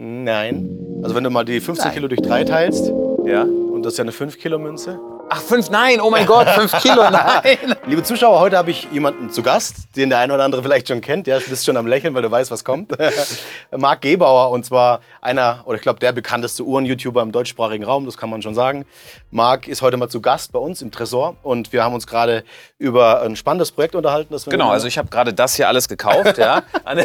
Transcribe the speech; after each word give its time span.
Nein. 0.00 1.00
Also 1.02 1.16
wenn 1.16 1.24
du 1.24 1.30
mal 1.30 1.44
die 1.44 1.60
15 1.60 1.90
Kilo 1.92 2.06
durch 2.08 2.20
drei 2.22 2.44
teilst, 2.44 2.92
Ja. 3.26 3.42
und 3.42 3.82
das 3.84 3.94
ist 3.94 3.98
ja 3.98 4.04
eine 4.04 4.12
5 4.12 4.38
Kilo 4.38 4.58
Münze. 4.58 4.98
Ach, 5.30 5.42
fünf, 5.42 5.68
nein, 5.68 6.00
oh 6.00 6.08
mein 6.08 6.24
Gott, 6.24 6.48
fünf 6.48 6.72
Kilo, 6.80 7.02
nein. 7.10 7.76
Liebe 7.86 8.02
Zuschauer, 8.02 8.40
heute 8.40 8.56
habe 8.56 8.70
ich 8.70 8.88
jemanden 8.92 9.30
zu 9.30 9.42
Gast, 9.42 9.94
den 9.94 10.08
der 10.08 10.20
eine 10.20 10.32
oder 10.32 10.44
andere 10.44 10.62
vielleicht 10.62 10.88
schon 10.88 11.02
kennt. 11.02 11.26
Ja, 11.26 11.38
du 11.38 11.44
bist 11.50 11.66
schon 11.66 11.76
am 11.76 11.86
Lächeln, 11.86 12.14
weil 12.14 12.22
du 12.22 12.30
weißt, 12.30 12.50
was 12.50 12.64
kommt. 12.64 12.92
Marc 13.76 14.00
Gebauer, 14.00 14.50
und 14.50 14.64
zwar 14.64 15.00
einer, 15.20 15.62
oder 15.66 15.76
ich 15.76 15.82
glaube, 15.82 15.98
der 15.98 16.12
bekannteste 16.12 16.62
Uhren-YouTuber 16.62 17.20
im 17.20 17.32
deutschsprachigen 17.32 17.84
Raum, 17.84 18.06
das 18.06 18.16
kann 18.16 18.30
man 18.30 18.40
schon 18.40 18.54
sagen. 18.54 18.86
Marc 19.30 19.68
ist 19.68 19.82
heute 19.82 19.98
mal 19.98 20.08
zu 20.08 20.22
Gast 20.22 20.52
bei 20.52 20.58
uns 20.58 20.80
im 20.80 20.90
Tresor 20.90 21.36
und 21.42 21.74
wir 21.74 21.84
haben 21.84 21.94
uns 21.94 22.06
gerade 22.06 22.42
über 22.78 23.20
ein 23.22 23.36
spannendes 23.36 23.70
Projekt 23.72 23.94
unterhalten. 23.94 24.32
Das 24.32 24.46
wir 24.46 24.50
Genau, 24.50 24.70
also 24.70 24.86
ich 24.86 24.96
habe 24.96 25.08
gerade 25.08 25.34
das 25.34 25.56
hier 25.56 25.68
alles 25.68 25.88
gekauft, 25.88 26.38
ja. 26.38 26.62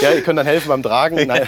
Ja, 0.00 0.10
ihr 0.12 0.22
könnt 0.22 0.38
dann 0.38 0.46
helfen 0.46 0.68
beim 0.68 0.82
Tragen. 0.82 1.26
Nein. 1.26 1.46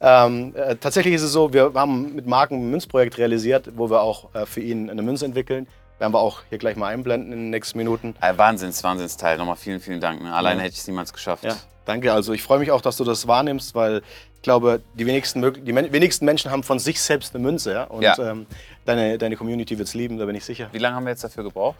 Ähm, 0.00 0.54
äh, 0.56 0.76
tatsächlich 0.76 1.14
ist 1.14 1.22
es 1.22 1.32
so, 1.32 1.52
wir 1.52 1.72
haben 1.74 2.14
mit 2.14 2.26
Marc 2.26 2.50
ein 2.50 2.70
Münzprojekt 2.70 3.18
realisiert, 3.18 3.70
wo 3.76 3.88
wir 3.90 4.02
auch 4.02 4.34
äh, 4.34 4.44
für 4.46 4.60
ihn 4.60 4.90
eine 4.90 5.02
Münze 5.02 5.24
entwickeln. 5.24 5.66
Werden 5.98 6.12
wir 6.12 6.18
auch 6.20 6.42
hier 6.50 6.58
gleich 6.58 6.76
mal 6.76 6.88
einblenden 6.88 7.32
in 7.32 7.38
den 7.38 7.50
nächsten 7.50 7.78
Minuten. 7.78 8.14
Ein 8.20 8.36
Wahnsinns, 8.36 8.84
Wahnsinnsteil. 8.84 9.38
Nochmal 9.38 9.56
vielen, 9.56 9.80
vielen 9.80 10.00
Dank. 10.00 10.22
Ne? 10.22 10.32
Alleine 10.34 10.58
Ja. 10.60 10.64
hätte 10.64 10.74
ich 10.74 10.80
es 10.80 10.86
niemals 10.86 11.10
geschafft. 11.12 11.44
Ja, 11.44 11.56
danke. 11.86 12.12
Also 12.12 12.34
ich 12.34 12.42
freue 12.42 12.58
mich 12.58 12.70
auch, 12.70 12.82
dass 12.82 12.98
du 12.98 13.04
das 13.04 13.26
wahrnimmst, 13.26 13.74
weil 13.74 14.02
ich 14.34 14.42
glaube, 14.42 14.82
die 14.92 15.06
wenigsten, 15.06 15.40
die 15.64 15.74
wenigsten 15.74 16.26
Menschen 16.26 16.50
haben 16.50 16.62
von 16.62 16.78
sich 16.78 17.00
selbst 17.00 17.34
eine 17.34 17.42
Münze. 17.42 17.72
Ja? 17.72 17.84
Und 17.84 18.02
Ja. 18.02 18.14
Ähm, 18.18 18.46
deine, 18.84 19.16
deine 19.16 19.36
Community 19.36 19.78
wird 19.78 19.88
es 19.88 19.94
lieben, 19.94 20.18
da 20.18 20.26
bin 20.26 20.36
ich 20.36 20.44
sicher. 20.44 20.68
Wie 20.72 20.78
lange 20.78 20.96
haben 20.96 21.04
wir 21.04 21.10
jetzt 21.12 21.24
dafür 21.24 21.44
gebraucht? 21.44 21.76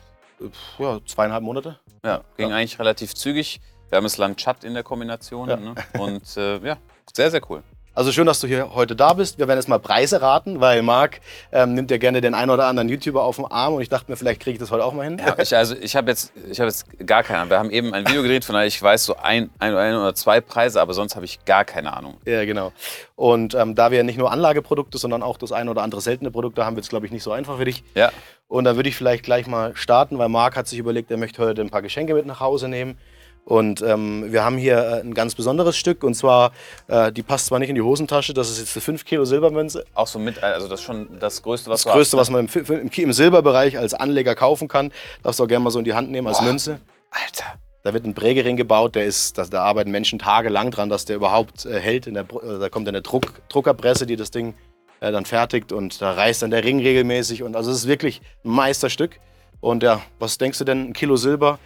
Ja, 0.78 0.98
zweieinhalb 1.06 1.42
Monate. 1.42 1.78
Ja, 2.02 2.22
ging 2.38 2.52
eigentlich 2.52 2.78
relativ 2.78 3.14
zügig. 3.14 3.60
Wir 3.90 3.96
haben 3.96 4.04
das 4.04 4.16
Land 4.16 4.38
Tschad 4.38 4.64
in 4.64 4.72
der 4.74 4.82
Kombination. 4.82 5.46
Ne? 5.48 5.74
Und 5.98 6.36
äh, 6.38 6.58
ja, 6.58 6.78
sehr, 7.14 7.30
sehr 7.30 7.40
cool. 7.50 7.62
Also 7.96 8.12
schön, 8.12 8.26
dass 8.26 8.40
du 8.40 8.46
hier 8.46 8.74
heute 8.74 8.94
da 8.94 9.14
bist. 9.14 9.38
Wir 9.38 9.48
werden 9.48 9.58
jetzt 9.58 9.70
mal 9.70 9.78
Preise 9.78 10.20
raten, 10.20 10.60
weil 10.60 10.82
Marc 10.82 11.22
ähm, 11.50 11.72
nimmt 11.72 11.90
ja 11.90 11.96
gerne 11.96 12.20
den 12.20 12.34
einen 12.34 12.50
oder 12.50 12.66
anderen 12.66 12.90
YouTuber 12.90 13.22
auf 13.22 13.36
den 13.36 13.46
Arm 13.46 13.72
und 13.72 13.80
ich 13.80 13.88
dachte 13.88 14.10
mir, 14.10 14.18
vielleicht 14.18 14.42
kriege 14.42 14.52
ich 14.52 14.58
das 14.58 14.70
heute 14.70 14.84
auch 14.84 14.92
mal 14.92 15.04
hin. 15.04 15.18
Ja, 15.18 15.34
ich, 15.38 15.56
also 15.56 15.74
ich 15.80 15.96
habe 15.96 16.10
jetzt, 16.10 16.30
ich 16.50 16.60
hab 16.60 16.66
jetzt 16.66 16.84
gar 17.06 17.22
keine 17.22 17.38
Ahnung. 17.38 17.50
Wir 17.50 17.58
haben 17.58 17.70
eben 17.70 17.94
ein 17.94 18.06
Video 18.06 18.20
gedreht, 18.20 18.44
von 18.44 18.52
daher 18.52 18.66
ich 18.66 18.82
weiß 18.82 19.02
so 19.02 19.16
ein, 19.16 19.48
ein, 19.60 19.74
ein 19.74 19.94
oder 19.94 20.14
zwei 20.14 20.42
Preise, 20.42 20.78
aber 20.78 20.92
sonst 20.92 21.16
habe 21.16 21.24
ich 21.24 21.42
gar 21.46 21.64
keine 21.64 21.96
Ahnung. 21.96 22.18
Ja, 22.26 22.44
genau. 22.44 22.70
Und 23.14 23.54
ähm, 23.54 23.74
da 23.74 23.90
wir 23.90 24.04
nicht 24.04 24.18
nur 24.18 24.30
Anlageprodukte, 24.30 24.98
sondern 24.98 25.22
auch 25.22 25.38
das 25.38 25.52
ein 25.52 25.70
oder 25.70 25.80
andere 25.82 26.02
seltene 26.02 26.30
Produkt 26.30 26.58
da 26.58 26.66
haben, 26.66 26.76
wird 26.76 26.84
es, 26.84 26.90
glaube 26.90 27.06
ich, 27.06 27.12
nicht 27.12 27.22
so 27.22 27.32
einfach 27.32 27.56
für 27.56 27.64
dich. 27.64 27.82
Ja, 27.94 28.12
Und 28.46 28.64
da 28.64 28.76
würde 28.76 28.90
ich 28.90 28.96
vielleicht 28.96 29.24
gleich 29.24 29.46
mal 29.46 29.74
starten, 29.74 30.18
weil 30.18 30.28
Marc 30.28 30.54
hat 30.54 30.68
sich 30.68 30.78
überlegt, 30.78 31.10
er 31.10 31.16
möchte 31.16 31.40
heute 31.42 31.62
ein 31.62 31.70
paar 31.70 31.80
Geschenke 31.80 32.12
mit 32.12 32.26
nach 32.26 32.40
Hause 32.40 32.68
nehmen. 32.68 32.98
Und 33.46 33.80
ähm, 33.80 34.32
wir 34.32 34.44
haben 34.44 34.58
hier 34.58 34.76
äh, 34.76 35.00
ein 35.02 35.14
ganz 35.14 35.36
besonderes 35.36 35.76
Stück 35.76 36.02
und 36.02 36.14
zwar, 36.14 36.50
äh, 36.88 37.12
die 37.12 37.22
passt 37.22 37.46
zwar 37.46 37.60
nicht 37.60 37.68
in 37.68 37.76
die 37.76 37.80
Hosentasche, 37.80 38.34
das 38.34 38.50
ist 38.50 38.58
jetzt 38.58 38.76
eine 38.76 38.82
5 38.82 39.04
Kilo 39.04 39.24
Silbermünze. 39.24 39.84
auch 39.94 40.08
so 40.08 40.18
mit, 40.18 40.42
also 40.42 40.66
das 40.66 40.80
ist 40.80 40.86
schon 40.86 41.20
das 41.20 41.42
Größte, 41.42 41.70
was 41.70 41.84
Das 41.84 41.92
Größte, 41.92 42.16
hast. 42.18 42.22
was 42.22 42.30
man 42.30 42.48
im, 42.52 42.80
im, 42.88 42.90
im 42.92 43.12
Silberbereich 43.12 43.78
als 43.78 43.94
Anleger 43.94 44.34
kaufen 44.34 44.66
kann. 44.66 44.90
Darfst 45.22 45.38
du 45.38 45.44
auch 45.44 45.48
gerne 45.48 45.62
mal 45.62 45.70
so 45.70 45.78
in 45.78 45.84
die 45.84 45.94
Hand 45.94 46.10
nehmen 46.10 46.26
als 46.26 46.38
Boah. 46.38 46.44
Münze. 46.46 46.80
Alter. 47.12 47.44
Da 47.84 47.94
wird 47.94 48.04
ein 48.04 48.14
Prägering 48.14 48.56
gebaut, 48.56 48.96
der 48.96 49.04
ist, 49.04 49.38
da, 49.38 49.44
da 49.44 49.62
arbeiten 49.62 49.92
Menschen 49.92 50.18
tagelang 50.18 50.72
dran, 50.72 50.88
dass 50.88 51.04
der 51.04 51.14
überhaupt 51.14 51.66
äh, 51.66 51.78
hält. 51.78 52.08
In 52.08 52.14
der, 52.14 52.24
äh, 52.24 52.58
da 52.58 52.68
kommt 52.68 52.88
eine 52.88 53.00
Druck, 53.00 53.42
Druckerpresse, 53.48 54.06
die 54.06 54.16
das 54.16 54.32
Ding 54.32 54.54
äh, 54.98 55.12
dann 55.12 55.24
fertigt 55.24 55.70
und 55.70 56.02
da 56.02 56.10
reißt 56.10 56.42
dann 56.42 56.50
der 56.50 56.64
Ring 56.64 56.80
regelmäßig. 56.80 57.44
Und 57.44 57.54
also 57.54 57.70
es 57.70 57.76
ist 57.76 57.86
wirklich 57.86 58.22
ein 58.44 58.50
Meisterstück. 58.50 59.20
Und 59.60 59.84
ja, 59.84 60.00
was 60.18 60.36
denkst 60.36 60.58
du 60.58 60.64
denn? 60.64 60.88
Ein 60.88 60.92
Kilo 60.94 61.14
Silber 61.14 61.60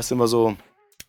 sind 0.00 0.18
wir 0.18 0.26
so. 0.26 0.56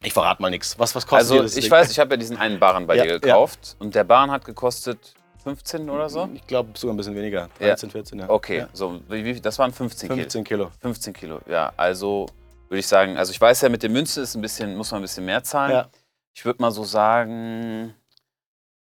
Ich 0.01 0.13
verrate 0.13 0.41
mal 0.41 0.49
nichts. 0.49 0.79
Was, 0.79 0.95
was 0.95 1.05
kostet 1.05 1.19
Also 1.31 1.41
dieses 1.41 1.57
ich 1.57 1.63
Ding? 1.65 1.71
weiß, 1.71 1.91
ich 1.91 1.99
habe 1.99 2.11
ja 2.11 2.17
diesen 2.17 2.37
einen 2.37 2.59
Barren 2.59 2.87
bei 2.87 2.95
Ja, 2.95 3.03
dir 3.03 3.19
gekauft 3.19 3.75
und 3.79 3.95
der 3.95 4.05
Barren 4.05 4.31
hat 4.31 4.45
gekostet 4.45 5.13
15 5.43 5.89
oder 5.89 6.09
so. 6.09 6.29
Ich 6.33 6.47
glaube 6.47 6.69
sogar 6.77 6.93
ein 6.93 6.97
bisschen 6.97 7.15
weniger. 7.15 7.49
Ja. 7.59 7.67
13, 7.67 7.91
14, 7.91 8.19
ja. 8.19 8.29
Okay, 8.29 8.59
Ja. 8.59 8.69
so, 8.71 9.01
wie, 9.09 9.25
wie, 9.25 9.41
das 9.41 9.59
waren 9.59 9.73
15 9.73 10.09
Kilo. 10.09 10.21
15 10.21 10.43
Kilo. 10.45 10.71
15 10.81 11.13
Kilo, 11.13 11.39
ja. 11.49 11.73
Also 11.75 12.27
würde 12.69 12.79
ich 12.79 12.87
sagen, 12.87 13.17
also 13.17 13.31
ich 13.31 13.41
weiß 13.41 13.61
ja, 13.61 13.69
mit 13.69 13.83
der 13.83 13.89
Münze 13.89 14.21
ist 14.21 14.35
ein 14.35 14.41
bisschen, 14.41 14.75
muss 14.77 14.91
man 14.91 14.99
ein 14.99 15.03
bisschen 15.03 15.25
mehr 15.25 15.43
zahlen. 15.43 15.71
Ja. 15.71 15.89
Ich 16.33 16.45
würde 16.45 16.61
mal 16.61 16.71
so 16.71 16.83
sagen. 16.85 17.93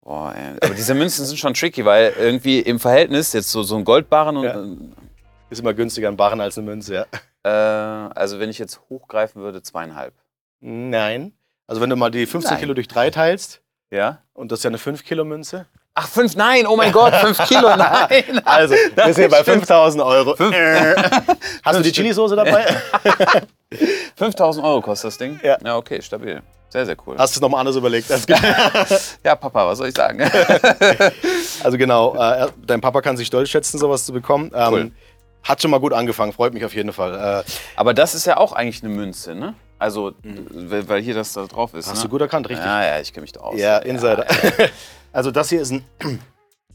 Boah, 0.02 0.32
ey. 0.36 0.56
Aber 0.60 0.74
diese 0.74 0.94
Münzen 0.94 1.24
sind 1.24 1.38
schon 1.38 1.54
tricky, 1.54 1.84
weil 1.84 2.14
irgendwie 2.16 2.60
im 2.60 2.78
Verhältnis 2.78 3.32
jetzt 3.32 3.50
so, 3.50 3.62
so 3.64 3.76
ein 3.76 3.84
Goldbarren 3.84 4.36
und. 4.36 4.94
Ist 5.50 5.60
immer 5.60 5.72
günstiger 5.74 6.08
ein 6.08 6.16
Barren 6.16 6.40
als 6.42 6.58
eine 6.58 6.66
Münze, 6.66 6.94
ja. 6.94 7.06
Äh, 7.42 8.12
also 8.14 8.38
wenn 8.38 8.50
ich 8.50 8.58
jetzt 8.58 8.80
hochgreifen 8.90 9.40
würde, 9.40 9.62
zweieinhalb. 9.62 10.12
Nein. 10.60 11.32
Also 11.66 11.80
wenn 11.80 11.90
du 11.90 11.96
mal 11.96 12.10
die 12.10 12.26
15 12.26 12.50
Nein. 12.52 12.60
Kilo 12.60 12.74
durch 12.74 12.88
drei 12.88 13.10
teilst 13.10 13.60
Ja? 13.90 14.22
und 14.32 14.50
das 14.52 14.60
ist 14.60 14.64
ja 14.64 14.68
eine 14.70 14.78
5 14.78 15.04
Kilo 15.04 15.24
Münze. 15.24 15.66
Ach, 16.00 16.06
fünf, 16.06 16.36
nein, 16.36 16.64
oh 16.68 16.76
mein 16.76 16.92
Gott, 16.92 17.12
fünf 17.16 17.38
Kilo, 17.48 17.74
nein. 17.76 18.40
Also, 18.44 18.74
wir 18.94 19.04
sind 19.06 19.16
hier 19.16 19.28
bei 19.28 19.42
5000 19.42 20.00
Euro. 20.04 20.36
Fünf- 20.36 20.54
Äh. 20.54 20.94
Hast 21.64 21.76
du 21.80 21.82
die 21.82 21.90
Chilisauce 21.90 22.36
dabei? 22.36 22.66
5000 24.16 24.64
Euro 24.64 24.80
kostet 24.80 25.08
das 25.08 25.18
Ding? 25.18 25.40
Ja. 25.42 25.58
Ja, 25.64 25.76
okay, 25.76 26.00
stabil. 26.00 26.40
Sehr, 26.68 26.86
sehr 26.86 26.96
cool. 27.06 27.16
Hast 27.18 27.34
du 27.34 27.38
es 27.38 27.40
nochmal 27.40 27.60
anders 27.60 27.74
überlegt? 27.74 28.08
Das- 28.10 28.26
Ja, 29.24 29.34
Papa, 29.34 29.66
was 29.66 29.78
soll 29.78 29.88
ich 29.88 29.96
sagen? 29.96 30.20
Also 31.64 31.76
genau, 31.78 32.14
äh, 32.14 32.46
dein 32.64 32.80
Papa 32.80 33.00
kann 33.00 33.16
sich 33.16 33.26
stolz 33.26 33.48
schätzen, 33.48 33.78
sowas 33.78 34.04
zu 34.06 34.12
bekommen. 34.12 34.52
Ähm, 34.54 34.72
Cool. 34.72 34.92
Hat 35.42 35.62
schon 35.62 35.70
mal 35.70 35.80
gut 35.80 35.92
angefangen, 35.94 36.32
freut 36.32 36.52
mich 36.54 36.64
auf 36.64 36.74
jeden 36.74 36.92
Fall. 36.92 37.42
Äh, 37.44 37.50
Aber 37.76 37.94
das 37.94 38.14
ist 38.14 38.26
ja 38.26 38.36
auch 38.36 38.52
eigentlich 38.52 38.82
eine 38.84 38.92
Münze, 38.94 39.34
ne? 39.34 39.54
Also, 39.78 40.12
weil 40.50 40.88
weil 40.88 41.02
hier 41.02 41.14
das 41.14 41.32
da 41.32 41.46
drauf 41.46 41.74
ist. 41.74 41.88
hast 41.88 41.98
ne? 41.98 42.02
du 42.04 42.08
gut 42.08 42.20
erkannt, 42.20 42.48
richtig? 42.48 42.66
Ja, 42.66 42.84
ja, 42.84 43.00
ich 43.00 43.12
kenne 43.12 43.22
mich 43.22 43.32
da 43.32 43.40
aus. 43.40 43.58
Ja, 43.58 43.78
Insider. 43.78 44.26
Also 45.12 45.30
das 45.30 45.48
hier 45.48 45.60
ist 45.60 45.72
ein, 45.72 45.84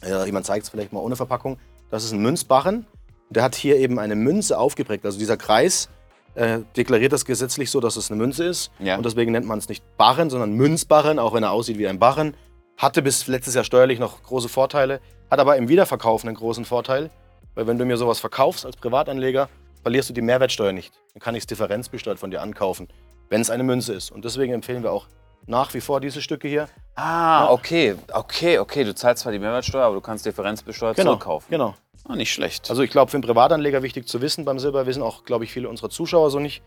ja, 0.05 0.25
jemand 0.25 0.45
zeigt 0.45 0.63
es 0.63 0.69
vielleicht 0.69 0.91
mal 0.91 0.99
ohne 0.99 1.15
Verpackung, 1.15 1.59
das 1.91 2.03
ist 2.03 2.11
ein 2.11 2.19
Münzbarren. 2.19 2.87
Der 3.29 3.43
hat 3.43 3.55
hier 3.55 3.77
eben 3.77 3.99
eine 3.99 4.15
Münze 4.15 4.57
aufgeprägt. 4.57 5.05
Also 5.05 5.17
dieser 5.19 5.37
Kreis 5.37 5.89
äh, 6.35 6.59
deklariert 6.75 7.13
das 7.13 7.25
gesetzlich 7.25 7.69
so, 7.71 7.79
dass 7.79 7.95
es 7.95 8.11
eine 8.11 8.19
Münze 8.19 8.43
ist. 8.43 8.71
Ja. 8.79 8.97
Und 8.97 9.05
deswegen 9.05 9.31
nennt 9.31 9.45
man 9.45 9.59
es 9.59 9.69
nicht 9.69 9.83
Barren, 9.97 10.29
sondern 10.29 10.53
Münzbarren, 10.53 11.19
auch 11.19 11.33
wenn 11.33 11.43
er 11.43 11.51
aussieht 11.51 11.77
wie 11.77 11.87
ein 11.87 11.99
Barren. 11.99 12.35
Hatte 12.77 13.01
bis 13.01 13.27
letztes 13.27 13.53
Jahr 13.53 13.63
steuerlich 13.63 13.99
noch 13.99 14.23
große 14.23 14.49
Vorteile, 14.49 14.99
hat 15.29 15.39
aber 15.39 15.57
im 15.57 15.69
Wiederverkauf 15.69 16.25
einen 16.25 16.35
großen 16.35 16.65
Vorteil. 16.65 17.11
Weil 17.55 17.67
wenn 17.67 17.77
du 17.77 17.85
mir 17.85 17.97
sowas 17.97 18.19
verkaufst 18.19 18.65
als 18.65 18.75
Privatanleger, 18.77 19.47
verlierst 19.83 20.09
du 20.09 20.13
die 20.13 20.21
Mehrwertsteuer 20.21 20.71
nicht. 20.71 20.93
Dann 21.13 21.21
kann 21.21 21.35
ich 21.35 21.41
es 21.43 21.47
differenzbesteuert 21.47 22.17
von 22.19 22.31
dir 22.31 22.41
ankaufen, 22.41 22.87
wenn 23.29 23.41
es 23.41 23.49
eine 23.51 23.63
Münze 23.63 23.93
ist. 23.93 24.11
Und 24.11 24.25
deswegen 24.25 24.53
empfehlen 24.53 24.81
wir 24.81 24.91
auch 24.91 25.07
nach 25.45 25.73
wie 25.73 25.81
vor 25.81 25.99
diese 25.99 26.21
Stücke 26.21 26.47
hier. 26.47 26.67
Ah, 26.95 27.51
okay, 27.51 27.95
okay, 28.13 28.57
okay. 28.59 28.83
Du 28.85 28.95
zahlst 28.95 29.23
zwar 29.23 29.31
die 29.33 29.39
Mehrwertsteuer, 29.39 29.83
aber 29.85 29.95
du 29.95 30.01
kannst 30.01 30.25
differenzbesteuert 30.25 30.95
Genau, 30.95 31.11
zurückkaufen. 31.11 31.47
genau. 31.51 31.75
Ah, 32.07 32.15
nicht 32.15 32.33
schlecht. 32.33 32.69
Also 32.69 32.81
ich 32.81 32.91
glaube, 32.91 33.11
für 33.11 33.17
einen 33.17 33.23
Privatanleger 33.23 33.81
wichtig 33.83 34.07
zu 34.07 34.21
wissen 34.21 34.43
beim 34.45 34.59
Silber, 34.59 34.85
wissen 34.85 35.01
auch, 35.03 35.23
glaube 35.25 35.43
ich, 35.45 35.51
viele 35.53 35.69
unserer 35.69 35.89
Zuschauer 35.89 36.31
so 36.31 36.39
nicht. 36.39 36.63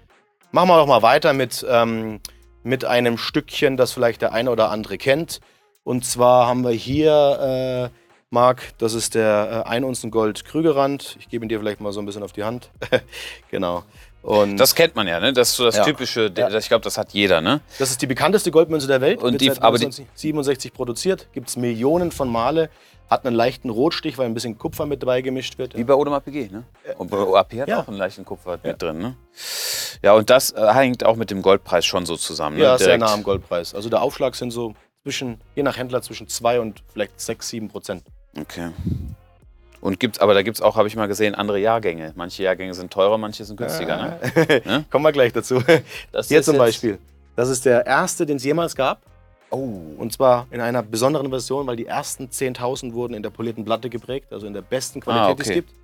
Machen 0.53 0.69
wir 0.69 0.77
doch 0.79 0.87
mal 0.87 1.03
weiter 1.03 1.33
mit, 1.33 1.65
ähm, 1.69 2.21
mit 2.63 2.85
einem 2.85 3.19
Stückchen, 3.19 3.77
das 3.77 3.93
vielleicht 3.93 4.23
der 4.23 4.33
eine 4.33 4.51
oder 4.51 4.71
andere 4.71 4.97
kennt. 4.99 5.41
Und 5.85 6.05
zwar 6.05 6.47
haben 6.47 6.65
wir 6.65 6.71
hier, 6.71 7.91
äh, 7.93 7.97
Marc, 8.31 8.77
das 8.79 8.95
ist 8.95 9.15
der 9.15 9.65
äh, 9.67 9.69
1 9.69 9.87
Unzen 9.87 10.11
Gold 10.11 10.45
Krügerrand. 10.45 11.17
Ich 11.21 11.29
gebe 11.29 11.45
ihn 11.45 11.49
dir 11.49 11.61
vielleicht 11.61 11.81
mal 11.81 11.93
so 11.93 12.01
ein 12.01 12.07
bisschen 12.07 12.23
auf 12.25 12.33
die 12.33 12.43
Hand. 12.45 12.71
genau. 13.51 13.85
Und 14.23 14.57
das 14.57 14.75
kennt 14.75 14.97
man 14.97 15.07
ja, 15.07 15.21
ne? 15.21 15.33
Das 15.33 15.51
ist 15.51 15.57
so 15.57 15.65
das 15.65 15.77
Ja. 15.77 15.85
typische, 15.85 16.33
Ja. 16.37 16.49
ich 16.51 16.67
glaube, 16.67 16.83
das 16.83 16.99
hat 16.99 17.13
jeder, 17.13 17.41
ne? 17.41 17.61
das 17.79 17.91
ist 17.93 18.03
die 18.03 18.09
bekannteste 18.09 18.51
Goldmünze 18.51 18.89
der 18.89 19.01
Welt. 19.01 19.23
Und 19.23 19.41
die- 19.41 19.51
aber 19.61 19.79
die- 19.79 19.85
1967 19.87 20.73
produziert. 20.73 21.29
Gibt 21.33 21.49
es 21.49 21.57
Millionen 21.57 22.11
von 22.11 22.29
Male. 22.29 22.69
Hat 23.09 23.25
einen 23.25 23.37
leichten 23.37 23.71
Rotstich, 23.71 24.19
weil 24.19 24.27
ein 24.27 24.35
bisschen 24.35 24.59
Kupfer 24.59 24.85
mit 24.85 25.01
dabei 25.01 25.21
gemischt 25.23 25.59
wird. 25.59 25.77
Wie 25.77 25.85
bei 25.85 25.95
Odom 25.95 26.13
APG, 26.15 26.49
ne? 26.51 26.65
Und 26.99 27.09
bei 27.09 27.19
OAP 27.19 27.61
hat 27.61 27.69
Ja. 27.69 27.83
auch 27.83 27.87
einen 27.87 27.97
leichten 27.99 28.25
Kupfer 28.25 28.59
mit 28.61 28.83
drin, 28.83 28.99
ne? 28.99 29.17
Ja, 30.03 30.15
und 30.15 30.29
das 30.29 30.51
äh, 30.51 30.75
hängt 30.75 31.05
auch 31.05 31.15
mit 31.15 31.31
dem 31.31 31.41
Goldpreis 31.41 31.87
schon 31.87 32.05
so 32.05 32.17
zusammen, 32.17 32.57
ne? 32.57 32.65
Ja, 32.65 32.77
sehr 32.79 32.99
nah 32.99 33.13
am 33.15 33.23
Goldpreis. 33.23 33.77
Also 33.77 33.89
der 33.89 34.03
Aufschlag 34.03 34.35
sind 34.35 34.51
so 34.51 34.75
zwischen, 35.05 35.41
je 35.55 35.63
nach 35.63 35.77
Händler, 35.77 36.03
zwischen 36.03 36.27
2 36.27 36.59
und 36.59 36.83
vielleicht 36.93 37.21
6, 37.21 37.49
7 37.49 37.69
Prozent. 37.69 38.03
Okay. 38.39 38.71
Und 39.81 40.01
gibt's, 40.01 40.19
aber 40.19 40.35
da 40.35 40.43
gibt 40.43 40.57
es 40.57 40.63
auch, 40.63 40.77
habe 40.77 40.89
ich 40.89 40.97
mal 40.97 41.07
gesehen, 41.07 41.35
andere 41.35 41.59
Jahrgänge. 41.59 42.13
Manche 42.17 42.43
Jahrgänge 42.43 42.75
sind 42.75 42.93
teurer, 42.93 43.19
manche 43.19 43.45
sind 43.45 43.57
günstiger, 43.57 43.97
ne? 43.97 44.63
Ne? 44.65 44.85
Kommen 44.91 45.05
wir 45.05 45.13
gleich 45.13 45.33
dazu. 45.33 45.63
Das 46.13 46.29
Hier 46.29 46.43
zum 46.43 46.59
Beispiel. 46.59 46.99
Das 47.37 47.49
ist 47.49 47.65
der 47.67 47.87
erste, 47.87 48.27
den 48.27 48.39
es 48.39 48.45
jemals 48.45 48.75
gab. 48.75 49.03
Oh. 49.51 49.95
Und 49.99 50.13
zwar 50.13 50.47
in 50.51 50.61
einer 50.61 50.83
besonderen 50.83 51.29
Version, 51.29 51.67
weil 51.67 51.77
die 51.77 51.87
ersten 51.87 52.25
10.000 52.25 52.95
wurden 52.95 53.15
in 53.15 53.23
der 53.23 53.31
polierten 53.31 53.65
Platte 53.65 53.89
geprägt, 53.89 54.33
also 54.33 54.47
in 54.47 54.55
der 54.55 54.63
besten 54.63 55.01
Qualität, 55.01 55.31
Ah, 55.31 55.35
die 55.35 55.43
es 55.43 55.49
okay. 55.49 55.55
gibt. 55.61 55.75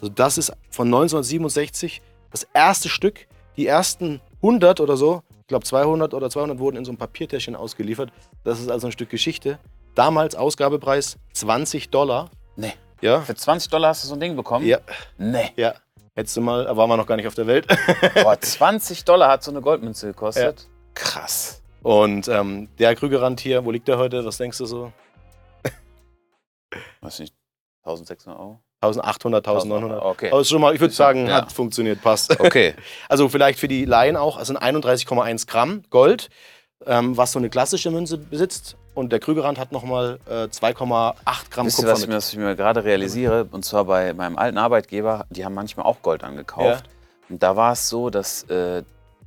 Also 0.00 0.08
das 0.14 0.38
ist 0.38 0.52
von 0.70 0.86
1967 0.86 2.00
das 2.30 2.46
erste 2.54 2.88
Stück. 2.88 3.26
Die 3.56 3.66
ersten 3.66 4.20
100 4.36 4.80
oder 4.80 4.96
so, 4.96 5.22
ich 5.42 5.46
glaube 5.48 5.64
200 5.64 6.14
oder 6.14 6.30
200 6.30 6.58
wurden 6.58 6.76
in 6.76 6.84
so 6.84 6.90
einem 6.90 6.98
Papiertäschchen 6.98 7.54
ausgeliefert. 7.56 8.10
Das 8.42 8.58
ist 8.60 8.70
also 8.70 8.88
ein 8.88 8.92
Stück 8.92 9.10
Geschichte. 9.10 9.58
Damals 9.94 10.34
Ausgabepreis 10.34 11.16
20 11.34 11.90
Dollar. 11.90 12.30
Nee. 12.56 12.72
Ja, 13.00 13.20
Für 13.20 13.34
20 13.34 13.70
Dollar 13.70 13.90
hast 13.90 14.04
du 14.04 14.08
so 14.08 14.14
ein 14.14 14.20
Ding 14.20 14.34
bekommen? 14.36 14.66
ja, 14.66 14.78
Nee. 15.18 15.50
ja. 15.56 15.74
Hättest 16.16 16.36
du 16.36 16.40
mal, 16.40 16.64
da 16.64 16.76
waren 16.76 16.88
wir 16.88 16.96
noch 16.96 17.06
gar 17.06 17.16
nicht 17.16 17.26
auf 17.26 17.34
der 17.34 17.46
Welt. 17.48 17.66
Boah, 18.22 18.40
20 18.40 19.04
Dollar 19.04 19.30
hat 19.30 19.42
so 19.42 19.50
eine 19.50 19.60
Goldmünze 19.60 20.06
gekostet. 20.08 20.68
Krass. 20.94 21.60
Und 21.82 22.28
ähm, 22.28 22.68
der 22.78 22.94
Krügerrand 22.94 23.40
hier, 23.40 23.64
wo 23.64 23.70
liegt 23.72 23.88
der 23.88 23.98
heute? 23.98 24.24
Was 24.24 24.36
denkst 24.38 24.58
du 24.58 24.64
so? 24.66 24.92
Weiß 27.00 27.18
nicht, 27.18 27.34
1600 27.82 28.38
Euro? 28.40 28.60
1800, 28.80 29.46
1900. 29.48 30.02
Okay. 30.02 30.30
Aber 30.30 30.40
ist 30.40 30.50
schon 30.50 30.60
mal, 30.60 30.74
ich 30.74 30.80
würde 30.80 30.94
sagen, 30.94 31.26
Ja. 31.26 31.36
hat 31.36 31.52
funktioniert, 31.52 32.00
passt. 32.02 32.30
Okay. 32.40 32.74
Also 33.08 33.28
vielleicht 33.28 33.58
für 33.58 33.68
die 33.68 33.84
Laien 33.84 34.16
auch, 34.16 34.40
sind 34.44 34.58
31,1 34.62 35.46
Gramm 35.46 35.82
Gold, 35.90 36.28
ähm, 36.86 37.16
was 37.16 37.32
so 37.32 37.38
eine 37.38 37.50
klassische 37.50 37.90
Münze 37.90 38.18
besitzt. 38.18 38.76
Und 38.94 39.10
der 39.10 39.18
Krügerrand 39.18 39.58
hat 39.58 39.72
nochmal 39.72 40.18
äh, 40.28 40.44
2,8 40.44 41.14
Gramm 41.50 41.66
Wisst 41.66 41.78
ihr, 41.78 41.82
Kupfer 41.82 41.92
was 41.92 42.02
ich, 42.02 42.08
mir, 42.08 42.14
was 42.16 42.32
ich 42.32 42.38
mir 42.38 42.54
gerade 42.54 42.84
realisiere? 42.84 43.46
Und 43.50 43.64
zwar 43.64 43.84
bei 43.84 44.14
meinem 44.14 44.38
alten 44.38 44.56
Arbeitgeber, 44.58 45.26
die 45.30 45.44
haben 45.44 45.54
manchmal 45.54 45.84
auch 45.86 46.00
Gold 46.02 46.22
angekauft. 46.22 46.84
Und 47.28 47.42
da 47.42 47.56
war 47.56 47.72
es 47.72 47.88
so, 47.88 48.10
dass 48.10 48.44
äh, 48.44 48.82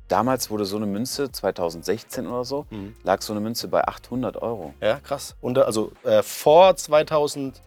damals 0.08 0.50
wurde 0.50 0.64
so 0.64 0.76
eine 0.76 0.86
Münze, 0.86 1.30
2016 1.30 2.26
oder 2.26 2.44
so, 2.44 2.64
Mhm. 2.70 2.94
lag 3.04 3.20
so 3.20 3.32
eine 3.34 3.40
Münze 3.40 3.68
bei 3.68 3.86
800 3.86 4.40
Euro. 4.40 4.72
Ja, 4.80 5.00
krass. 5.00 5.36
Und, 5.42 5.58
also 5.58 5.92
äh, 6.04 6.22
vor 6.22 6.74
2000, 6.74 7.60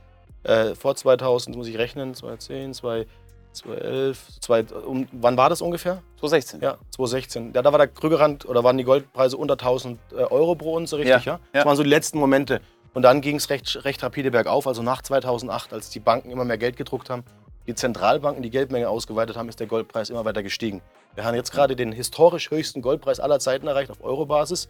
äh, 0.44 0.74
vor 0.74 0.96
2000 0.96 1.56
muss 1.56 1.68
ich 1.68 1.78
rechnen, 1.78 2.16
2010, 2.16 2.74
2, 2.74 3.06
2011, 3.54 4.40
2, 4.40 4.64
um, 4.86 5.08
wann 5.12 5.38
war 5.38 5.50
das 5.50 5.62
ungefähr? 5.62 6.02
2016. 6.20 6.62
Ja, 6.62 6.78
2016. 6.92 7.54
Ja, 7.54 7.62
da 7.62 7.72
war 7.72 7.80
der 7.80 7.88
Krügerrand 7.88 8.46
oder 8.48 8.64
waren 8.64 8.78
die 8.78 8.84
Goldpreise 8.84 9.38
unter 9.38 9.54
1000 9.54 10.00
äh, 10.12 10.16
Euro 10.24 10.56
pro 10.56 10.76
Unze, 10.76 10.98
richtig, 10.98 11.26
ja? 11.26 11.34
Ja, 11.34 11.40
Das 11.52 11.62
ja. 11.62 11.66
waren 11.66 11.78
so 11.78 11.84
die 11.84 11.90
letzten 11.90 12.20
Momente. 12.20 12.62
Und 12.94 13.04
dann 13.04 13.22
ging 13.22 13.38
es 13.38 13.50
recht, 13.50 13.86
recht 13.86 14.04
rapide 14.04 14.32
bergauf. 14.32 14.68
Also 14.68 14.84
nach 14.84 15.02
2008, 15.02 15.74
als 15.74 15.90
die 15.90 16.00
Banken 16.00 16.30
immer 16.30 16.44
mehr 16.46 16.58
Geld 16.58 16.76
gedruckt 16.76 17.10
haben, 17.10 17.24
die 17.68 17.76
Zentralbanken 17.76 18.44
die 18.44 18.50
Geldmenge 18.50 18.90
ausgeweitet 18.90 19.38
haben, 19.38 19.48
ist 19.48 19.60
der 19.60 19.68
Goldpreis 19.68 20.10
immer 20.10 20.26
weiter 20.26 20.44
gestiegen. 20.44 20.82
Wir 21.16 21.26
haben 21.26 21.36
jetzt 21.36 21.52
gerade 21.52 21.76
den 21.76 21.92
historisch 21.92 22.50
höchsten 22.50 22.82
Goldpreis 22.82 23.20
aller 23.20 23.40
Zeiten 23.40 23.68
erreicht 23.68 23.92
auf 23.92 24.04
Eurobasis. 24.04 24.68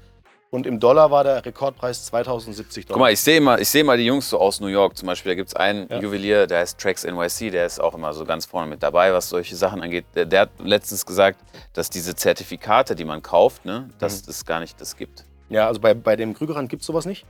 Und 0.53 0.67
im 0.67 0.81
Dollar 0.81 1.09
war 1.11 1.23
der 1.23 1.45
Rekordpreis 1.45 2.05
2070 2.07 2.85
Dollar. 2.85 2.95
Guck 2.97 2.99
mal, 3.05 3.13
ich 3.13 3.21
sehe 3.21 3.39
mal, 3.39 3.61
ich 3.61 3.69
sehe 3.69 3.85
mal 3.85 3.95
die 3.97 4.05
Jungs 4.05 4.29
so 4.29 4.37
aus 4.37 4.59
New 4.59 4.67
York 4.67 4.97
zum 4.97 5.07
Beispiel. 5.07 5.31
Da 5.31 5.35
gibt 5.35 5.47
es 5.47 5.55
einen 5.55 5.87
Ja. 5.89 5.99
Juwelier, 5.99 6.45
der 6.45 6.59
heißt 6.59 6.77
Trax 6.77 7.05
NYC, 7.05 7.51
der 7.51 7.65
ist 7.65 7.79
auch 7.79 7.93
immer 7.95 8.13
so 8.13 8.25
ganz 8.25 8.45
vorne 8.45 8.67
mit 8.67 8.83
dabei, 8.83 9.13
was 9.13 9.29
solche 9.29 9.55
Sachen 9.55 9.81
angeht. 9.81 10.03
Der, 10.13 10.25
der 10.25 10.41
hat 10.41 10.49
letztens 10.61 11.05
gesagt, 11.05 11.39
dass 11.71 11.89
diese 11.89 12.17
Zertifikate, 12.17 12.95
die 12.95 13.05
man 13.05 13.21
kauft, 13.21 13.63
ne, 13.63 13.89
dass 13.97 14.23
Mhm. 14.25 14.29
es 14.29 14.45
gar 14.45 14.59
nicht 14.59 14.79
das 14.81 14.97
gibt. 14.97 15.23
Ja, 15.47 15.67
also 15.67 15.79
bei, 15.79 15.93
bei 15.93 16.17
dem 16.17 16.33
Krügerrand 16.33 16.67
gibt 16.67 16.81
es 16.81 16.85
sowas 16.87 17.05
nicht. 17.05 17.25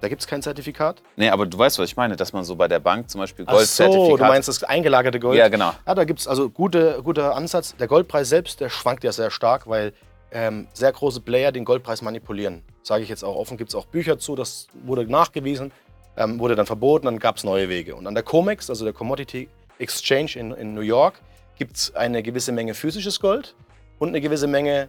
Da 0.00 0.08
gibt 0.08 0.22
es 0.22 0.26
kein 0.26 0.40
Zertifikat. 0.40 1.02
Nee, 1.16 1.28
aber 1.28 1.44
du 1.44 1.58
weißt, 1.58 1.78
was 1.78 1.90
ich 1.90 1.96
meine, 1.98 2.16
dass 2.16 2.32
man 2.32 2.44
so 2.44 2.56
bei 2.56 2.66
der 2.68 2.80
Bank 2.80 3.10
zum 3.10 3.20
Beispiel 3.20 3.44
Ach 3.46 3.58
so, 3.60 4.16
du 4.16 4.24
meinst 4.24 4.48
das 4.48 4.64
eingelagerte 4.64 5.20
Gold? 5.20 5.36
Ja, 5.38 5.48
genau. 5.48 5.72
Ja, 5.86 5.94
da 5.94 6.04
gibt 6.04 6.20
es 6.20 6.26
also 6.26 6.48
gute, 6.48 7.02
guter 7.04 7.36
Ansatz. 7.36 7.76
Der 7.76 7.88
Goldpreis 7.88 8.30
selbst, 8.30 8.60
der 8.60 8.70
schwankt 8.70 9.04
ja 9.04 9.12
sehr 9.12 9.30
stark, 9.30 9.66
weil 9.66 9.92
ähm, 10.34 10.66
sehr 10.74 10.92
große 10.92 11.20
Player 11.20 11.52
den 11.52 11.64
Goldpreis 11.64 12.02
manipulieren. 12.02 12.62
Sage 12.82 13.04
ich 13.04 13.08
jetzt 13.08 13.24
auch 13.24 13.36
offen, 13.36 13.56
gibt 13.56 13.70
es 13.70 13.74
auch 13.74 13.86
Bücher 13.86 14.18
zu, 14.18 14.34
das 14.34 14.66
wurde 14.84 15.06
nachgewiesen, 15.06 15.72
ähm, 16.16 16.38
wurde 16.38 16.56
dann 16.56 16.66
verboten, 16.66 17.06
dann 17.06 17.18
gab 17.20 17.36
es 17.36 17.44
neue 17.44 17.68
Wege. 17.68 17.94
Und 17.94 18.06
an 18.06 18.14
der 18.14 18.24
COMEX, 18.24 18.68
also 18.68 18.84
der 18.84 18.92
Commodity 18.92 19.48
Exchange 19.78 20.32
in, 20.34 20.50
in 20.50 20.74
New 20.74 20.80
York, 20.82 21.20
gibt 21.56 21.76
es 21.76 21.94
eine 21.94 22.22
gewisse 22.22 22.52
Menge 22.52 22.74
physisches 22.74 23.20
Gold 23.20 23.54
und 24.00 24.08
eine 24.08 24.20
gewisse 24.20 24.48
Menge 24.48 24.88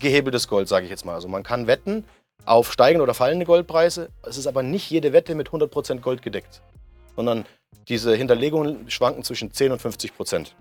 gehebeltes 0.00 0.48
Gold, 0.48 0.68
sage 0.68 0.84
ich 0.84 0.90
jetzt 0.90 1.04
mal. 1.04 1.14
Also 1.14 1.28
man 1.28 1.42
kann 1.42 1.66
wetten 1.66 2.04
auf 2.46 2.72
steigende 2.72 3.02
oder 3.02 3.14
fallende 3.14 3.44
Goldpreise. 3.44 4.08
Es 4.22 4.38
ist 4.38 4.46
aber 4.46 4.62
nicht 4.62 4.90
jede 4.90 5.12
Wette 5.12 5.34
mit 5.34 5.50
100% 5.50 6.00
Gold 6.00 6.22
gedeckt, 6.22 6.62
sondern 7.14 7.44
diese 7.88 8.14
Hinterlegungen 8.14 8.90
schwanken 8.90 9.22
zwischen 9.22 9.52
10 9.52 9.72
und 9.72 9.82
50 9.82 10.16
Prozent. 10.16 10.56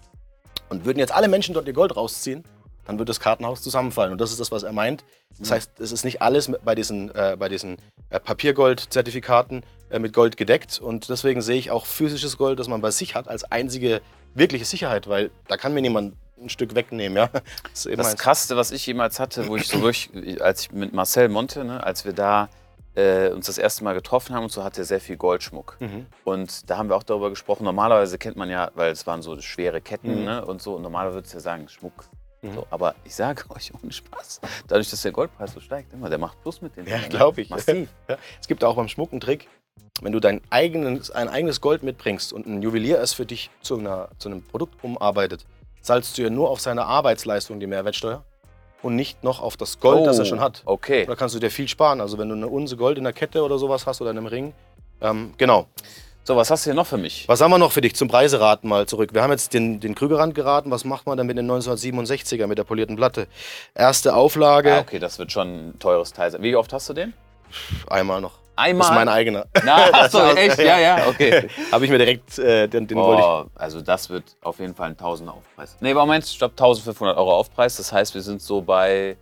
Und 0.69 0.85
würden 0.85 0.99
jetzt 0.99 1.13
alle 1.13 1.29
Menschen 1.29 1.53
dort 1.53 1.67
ihr 1.67 1.73
Gold 1.73 1.95
rausziehen, 1.95 2.43
dann 2.85 2.97
wird 2.99 3.09
das 3.09 3.19
Kartenhaus 3.19 3.61
zusammenfallen. 3.61 4.11
Und 4.11 4.21
das 4.21 4.31
ist 4.31 4.39
das, 4.39 4.51
was 4.51 4.63
er 4.63 4.73
meint. 4.73 5.03
Das 5.39 5.51
heißt, 5.51 5.79
es 5.79 5.91
ist 5.91 6.03
nicht 6.03 6.21
alles 6.21 6.51
bei 6.63 6.75
diesen, 6.75 7.13
äh, 7.15 7.35
bei 7.37 7.49
diesen 7.49 7.77
äh, 8.09 8.19
Papiergold-Zertifikaten 8.19 9.63
äh, 9.89 9.99
mit 9.99 10.13
Gold 10.13 10.37
gedeckt. 10.37 10.79
Und 10.79 11.09
deswegen 11.09 11.41
sehe 11.41 11.57
ich 11.57 11.71
auch 11.71 11.85
physisches 11.85 12.37
Gold, 12.37 12.59
das 12.59 12.67
man 12.67 12.81
bei 12.81 12.91
sich 12.91 13.15
hat, 13.15 13.27
als 13.27 13.43
einzige 13.45 14.01
wirkliche 14.33 14.65
Sicherheit, 14.65 15.07
weil 15.07 15.31
da 15.47 15.57
kann 15.57 15.73
mir 15.73 15.81
niemand 15.81 16.15
ein 16.41 16.49
Stück 16.49 16.75
wegnehmen. 16.75 17.17
Ja? 17.17 17.29
Das 17.73 17.83
Das. 17.83 18.17
Krasseste, 18.17 18.57
was 18.57 18.71
ich 18.71 18.85
jemals 18.85 19.19
hatte, 19.19 19.47
wo 19.47 19.55
ich 19.55 19.67
so 19.67 19.81
wirklich, 19.81 20.41
als 20.41 20.61
ich 20.63 20.71
mit 20.71 20.93
Marcel 20.93 21.29
Monte, 21.29 21.63
ne, 21.63 21.83
als 21.83 22.05
wir 22.05 22.13
da 22.13 22.49
äh, 22.95 23.29
uns 23.29 23.45
das 23.45 23.57
erste 23.57 23.83
Mal 23.83 23.93
getroffen 23.93 24.35
haben 24.35 24.43
und 24.43 24.51
so, 24.51 24.63
hatte 24.63 24.81
er 24.81 24.85
sehr 24.85 24.99
viel 24.99 25.15
Goldschmuck. 25.17 25.77
Mhm. 25.79 26.07
Und 26.25 26.69
da 26.69 26.77
haben 26.77 26.89
wir 26.89 26.95
auch 26.95 27.03
darüber 27.03 27.29
gesprochen. 27.29 27.63
Normalerweise 27.63 28.17
kennt 28.17 28.35
man 28.37 28.49
ja, 28.49 28.71
weil 28.75 28.91
es 28.91 29.07
waren 29.07 29.21
so 29.21 29.39
schwere 29.39 29.79
Ketten 29.81 30.19
Mhm. 30.19 30.25
ne, 30.25 30.45
und 30.45 30.61
so. 30.61 30.75
Und 30.75 30.81
normalerweise 30.81 31.15
würde 31.15 31.27
es 31.27 31.33
ja 31.33 31.39
sagen, 31.39 31.69
Schmuck. 31.69 32.05
Mhm. 32.41 32.53
So, 32.53 32.67
aber 32.69 32.95
ich 33.03 33.15
sage 33.15 33.43
euch 33.49 33.71
ohne 33.83 33.91
Spaß, 33.91 34.41
dadurch, 34.67 34.89
dass 34.89 35.01
der 35.01 35.11
Goldpreis 35.11 35.53
so 35.53 35.59
steigt, 35.59 35.93
immer, 35.93 36.09
der 36.09 36.17
macht 36.17 36.41
Plus 36.41 36.61
mit 36.61 36.75
den 36.75 36.85
Ja, 36.87 36.97
Dingen, 36.97 37.09
ne? 37.11 37.17
glaube 37.17 37.41
ich. 37.41 37.49
Massiv. 37.49 37.89
Ja. 38.09 38.17
Es 38.39 38.47
gibt 38.47 38.63
auch 38.63 38.75
beim 38.75 38.87
Schmuck 38.87 39.11
einen 39.11 39.21
Trick. 39.21 39.47
Wenn 40.01 40.11
du 40.11 40.19
dein 40.19 40.41
eigenes, 40.49 41.11
ein 41.11 41.29
eigenes 41.29 41.61
Gold 41.61 41.83
mitbringst 41.83 42.33
und 42.33 42.47
ein 42.47 42.61
Juwelier 42.61 42.99
es 42.99 43.13
für 43.13 43.25
dich 43.25 43.49
zu, 43.61 43.77
einer, 43.77 44.09
zu 44.17 44.29
einem 44.29 44.41
Produkt 44.43 44.83
umarbeitet, 44.83 45.45
zahlst 45.81 46.17
du 46.17 46.23
ja 46.23 46.29
nur 46.29 46.49
auf 46.49 46.59
seine 46.59 46.85
Arbeitsleistung 46.85 47.59
die 47.59 47.67
Mehrwertsteuer 47.67 48.23
und 48.81 48.95
nicht 48.95 49.23
noch 49.23 49.41
auf 49.41 49.57
das 49.57 49.79
Gold, 49.79 50.07
das 50.07 50.17
er 50.17 50.23
Oh, 50.23 50.27
schon 50.27 50.39
hat. 50.39 50.63
Okay. 50.65 51.05
Da 51.05 51.15
kannst 51.15 51.35
du 51.35 51.39
dir 51.39 51.51
viel 51.51 51.67
sparen. 51.67 52.01
Also 52.01 52.17
wenn 52.17 52.29
du 52.29 52.35
eine 52.35 52.47
Unse 52.47 52.77
Gold 52.77 52.97
in 52.97 53.03
der 53.03 53.13
Kette 53.13 53.43
oder 53.43 53.59
sowas 53.59 53.85
hast 53.85 54.01
oder 54.01 54.11
in 54.11 54.17
einem 54.17 54.27
Ring. 54.27 54.53
Ähm, 55.01 55.33
genau. 55.37 55.67
So, 56.23 56.35
was 56.35 56.51
hast 56.51 56.65
du 56.65 56.69
hier 56.69 56.75
noch 56.75 56.85
für 56.85 56.97
mich? 56.97 57.27
Was 57.27 57.41
haben 57.41 57.49
wir 57.49 57.57
noch 57.57 57.71
für 57.71 57.81
dich 57.81 57.95
zum 57.95 58.07
Preiseraten 58.07 58.69
mal 58.69 58.85
zurück? 58.85 59.09
Wir 59.13 59.23
haben 59.23 59.31
jetzt 59.31 59.53
den, 59.55 59.79
den 59.79 59.95
Krügerrand 59.95 60.35
geraten. 60.35 60.69
Was 60.69 60.85
macht 60.85 61.07
man 61.07 61.17
denn 61.17 61.25
mit 61.25 61.35
den 61.37 61.49
1967er 61.49 62.45
mit 62.45 62.59
der 62.59 62.63
polierten 62.63 62.95
Platte? 62.95 63.27
Erste 63.73 64.13
Auflage, 64.13 64.75
Ah, 64.75 64.79
okay, 64.81 64.99
das 64.99 65.17
wird 65.17 65.31
schon 65.31 65.69
ein 65.71 65.79
teures 65.79 66.13
Teil 66.13 66.29
sein. 66.29 66.43
Wie 66.43 66.55
oft 66.55 66.71
hast 66.73 66.89
du 66.89 66.93
den? 66.93 67.13
einmal 67.89 68.21
noch. 68.21 68.39
Einmal. 68.55 68.81
Das 68.81 68.89
ist 68.91 68.95
mein 68.95 69.09
eigener. 69.09 69.45
Na, 69.65 69.91
achso, 69.91 70.19
ist- 70.29 70.37
echt? 70.37 70.59
Ja, 70.59 70.77
ja, 70.79 71.07
okay. 71.07 71.49
Habe 71.71 71.85
ich 71.85 71.91
mir 71.91 71.97
direkt, 71.97 72.37
äh, 72.37 72.67
den, 72.67 72.85
den 72.87 72.97
wollte 72.99 73.21
ich. 73.21 73.27
Oh, 73.27 73.45
also 73.55 73.81
das 73.81 74.09
wird 74.11 74.35
auf 74.41 74.59
jeden 74.59 74.75
Fall 74.75 74.89
ein 74.89 74.97
Tausender 74.97 75.33
Aufpreis. 75.33 75.75
Nee, 75.79 75.95
warum 75.95 76.09
meinst 76.09 76.29
du, 76.31 76.35
stopp, 76.35 76.51
1500 76.51 77.17
Euro 77.17 77.33
Aufpreis? 77.35 77.77
Das 77.77 77.91
heißt, 77.91 78.13
wir 78.13 78.21
sind 78.21 78.41
so 78.41 78.61
bei, 78.61 79.17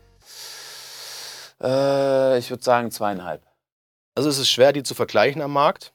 äh, 1.63 2.37
ich 2.37 2.49
würde 2.49 2.61
sagen, 2.63 2.91
zweieinhalb. 2.91 3.41
Also 4.15 4.29
es 4.29 4.37
ist 4.37 4.49
schwer, 4.49 4.73
die 4.73 4.83
zu 4.83 4.93
vergleichen 4.95 5.41
am 5.41 5.53
Markt. 5.53 5.93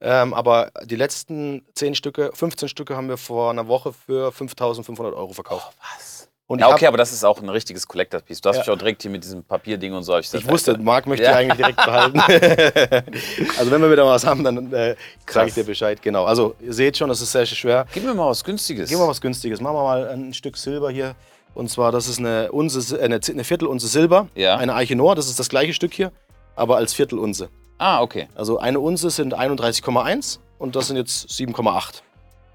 Ähm, 0.00 0.32
aber 0.32 0.70
die 0.84 0.96
letzten 0.96 1.64
10 1.74 1.94
Stücke, 1.96 2.30
15 2.34 2.68
Stücke 2.68 2.96
haben 2.96 3.08
wir 3.08 3.16
vor 3.16 3.50
einer 3.50 3.66
Woche 3.66 3.92
für 3.92 4.30
5.500 4.30 5.14
Euro 5.14 5.32
verkauft. 5.32 5.72
was? 5.96 6.28
Und 6.46 6.60
Ja, 6.60 6.68
ich, 6.68 6.74
okay, 6.74 6.86
aber 6.86 6.96
das 6.96 7.12
ist 7.12 7.24
auch 7.24 7.42
ein 7.42 7.48
richtiges 7.50 7.86
Collector 7.86 8.20
Piece. 8.20 8.40
Du 8.40 8.48
hast 8.48 8.56
Ja. 8.56 8.62
mich 8.62 8.70
auch 8.70 8.78
direkt 8.78 9.02
hier 9.02 9.10
mit 9.10 9.22
diesem 9.22 9.44
Papierding 9.44 9.92
und 9.92 10.02
so. 10.04 10.14
gesagt, 10.14 10.32
ich 10.42 10.48
wusste, 10.48 10.78
Marc 10.78 11.06
möchte 11.06 11.24
Ja. 11.26 11.34
eigentlich 11.34 11.58
direkt 11.58 11.76
behalten. 11.76 12.18
also 13.58 13.70
wenn 13.70 13.82
wir 13.82 13.90
wieder 13.90 14.06
was 14.06 14.24
haben, 14.24 14.44
dann 14.44 14.72
äh, 14.72 14.96
sage 15.28 15.48
ich 15.48 15.54
dir 15.54 15.64
Bescheid. 15.64 16.00
Genau. 16.00 16.24
Also 16.24 16.54
ihr 16.60 16.72
seht 16.72 16.96
schon, 16.96 17.08
das 17.10 17.20
ist 17.20 17.32
sehr 17.32 17.44
schwer. 17.44 17.86
Gib 17.92 18.04
mir 18.04 18.14
mal 18.14 18.28
was 18.30 18.42
Günstiges. 18.44 18.88
Gehen 18.88 18.98
wir 18.98 19.06
was 19.08 19.20
Günstiges. 19.20 19.60
Machen 19.60 19.76
wir 19.76 19.82
mal 19.82 20.08
ein 20.08 20.32
Stück 20.32 20.56
Silber 20.56 20.90
hier. 20.90 21.14
Und 21.54 21.68
zwar, 21.70 21.92
das 21.92 22.08
ist 22.08 22.18
eine, 22.18 22.50
Unze, 22.52 22.96
äh, 22.98 23.02
eine, 23.04 23.20
eine 23.28 23.44
Viertelunze 23.44 23.86
Silber. 23.88 24.28
Ja. 24.34 24.56
Eine 24.56 24.74
Eiche 24.74 24.96
Noir, 24.96 25.16
das 25.16 25.28
ist 25.28 25.38
das 25.38 25.48
gleiche 25.50 25.74
Stück 25.74 25.92
hier, 25.92 26.12
aber 26.56 26.76
als 26.76 26.94
Viertelunze. 26.94 27.50
Ah, 27.78 28.02
okay. 28.02 28.28
Also 28.34 28.58
eine 28.58 28.80
Unze 28.80 29.10
sind 29.10 29.34
31,1 29.34 30.38
und 30.58 30.74
das 30.76 30.88
sind 30.88 30.96
jetzt 30.96 31.28
7,8. 31.30 32.02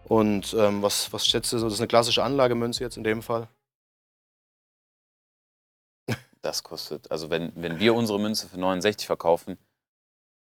Und 0.09 0.53
ähm, 0.59 0.81
was, 0.81 1.11
was 1.13 1.25
schätzt 1.25 1.53
du? 1.53 1.57
so? 1.59 1.65
Das 1.65 1.75
ist 1.75 1.79
eine 1.79 1.87
klassische 1.87 2.23
Anlagemünze 2.23 2.83
jetzt 2.83 2.97
in 2.97 3.03
dem 3.03 3.21
Fall. 3.21 3.47
Das 6.41 6.61
kostet, 6.61 7.09
also 7.09 7.29
wenn, 7.29 7.53
wenn 7.55 7.79
wir 7.79 7.95
unsere 7.95 8.19
Münze 8.19 8.49
für 8.49 8.59
69 8.59 9.07
verkaufen, 9.07 9.57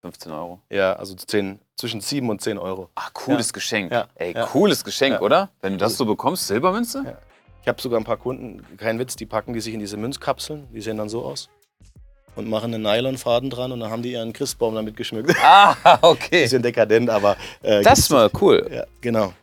15 0.04 0.32
Euro. 0.32 0.62
Ja, 0.70 0.94
also 0.94 1.16
10, 1.16 1.60
zwischen 1.76 2.00
7 2.00 2.30
und 2.30 2.42
10 2.42 2.60
Euro. 2.60 2.90
Ah, 2.94 3.10
cooles 3.12 3.52
Geschenk. 3.54 3.92
Ja, 3.92 4.08
Ey, 4.14 4.34
ja. 4.36 4.46
cooles 4.46 4.84
Geschenk, 4.84 5.16
Ja. 5.16 5.22
oder? 5.22 5.50
Wenn 5.62 5.74
du 5.74 5.78
das 5.80 5.98
so 5.98 6.06
bekommst, 6.06 6.46
Silbermünze? 6.46 7.04
Ja. 7.06 7.18
Ich 7.64 7.68
habe 7.68 7.82
sogar 7.82 8.00
ein 8.00 8.04
paar 8.04 8.18
Kunden, 8.18 8.64
kein 8.78 9.00
Witz, 9.00 9.16
die 9.16 9.26
packen 9.26 9.54
die 9.54 9.62
sich 9.62 9.74
in 9.74 9.80
diese 9.80 9.98
Münzkapseln, 9.98 10.72
die 10.72 10.80
sehen 10.82 10.98
dann 10.98 11.10
so 11.10 11.26
aus. 11.26 11.50
Und 12.40 12.50
machen 12.50 12.74
einen 12.74 12.84
Nylonfaden 12.84 13.50
dran 13.50 13.72
und 13.74 13.82
dann 13.82 13.92
haben 13.92 14.02
die 14.02 14.14
ihren 14.14 14.32
Christbaum 14.34 14.74
damit 14.76 14.96
geschmückt. 14.96 15.34
Ah, 15.44 15.76
okay. 16.02 16.44
Bisschen 16.44 16.62
dekadent, 16.64 17.10
aber. 17.10 17.36
Äh, 17.62 17.82
Das 17.84 18.10
mal 18.10 18.30
cool. 18.40 18.66
Ja, 18.74 18.86
genau. 19.02 19.34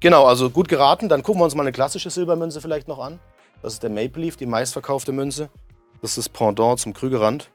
Genau, 0.00 0.24
also 0.24 0.48
gut 0.48 0.66
geraten. 0.68 1.08
Dann 1.10 1.22
gucken 1.22 1.40
wir 1.40 1.44
uns 1.44 1.54
mal 1.54 1.62
eine 1.62 1.72
klassische 1.72 2.08
Silbermünze 2.08 2.60
vielleicht 2.60 2.88
noch 2.88 2.98
an. 3.00 3.18
Das 3.62 3.74
ist 3.74 3.82
der 3.82 3.90
Maple 3.90 4.22
Leaf, 4.22 4.36
die 4.36 4.46
meistverkaufte 4.46 5.12
Münze. 5.12 5.50
Das 6.00 6.12
ist 6.12 6.18
das 6.18 6.28
Pendant 6.30 6.80
zum 6.80 6.94
Krügerrand. 6.94 7.50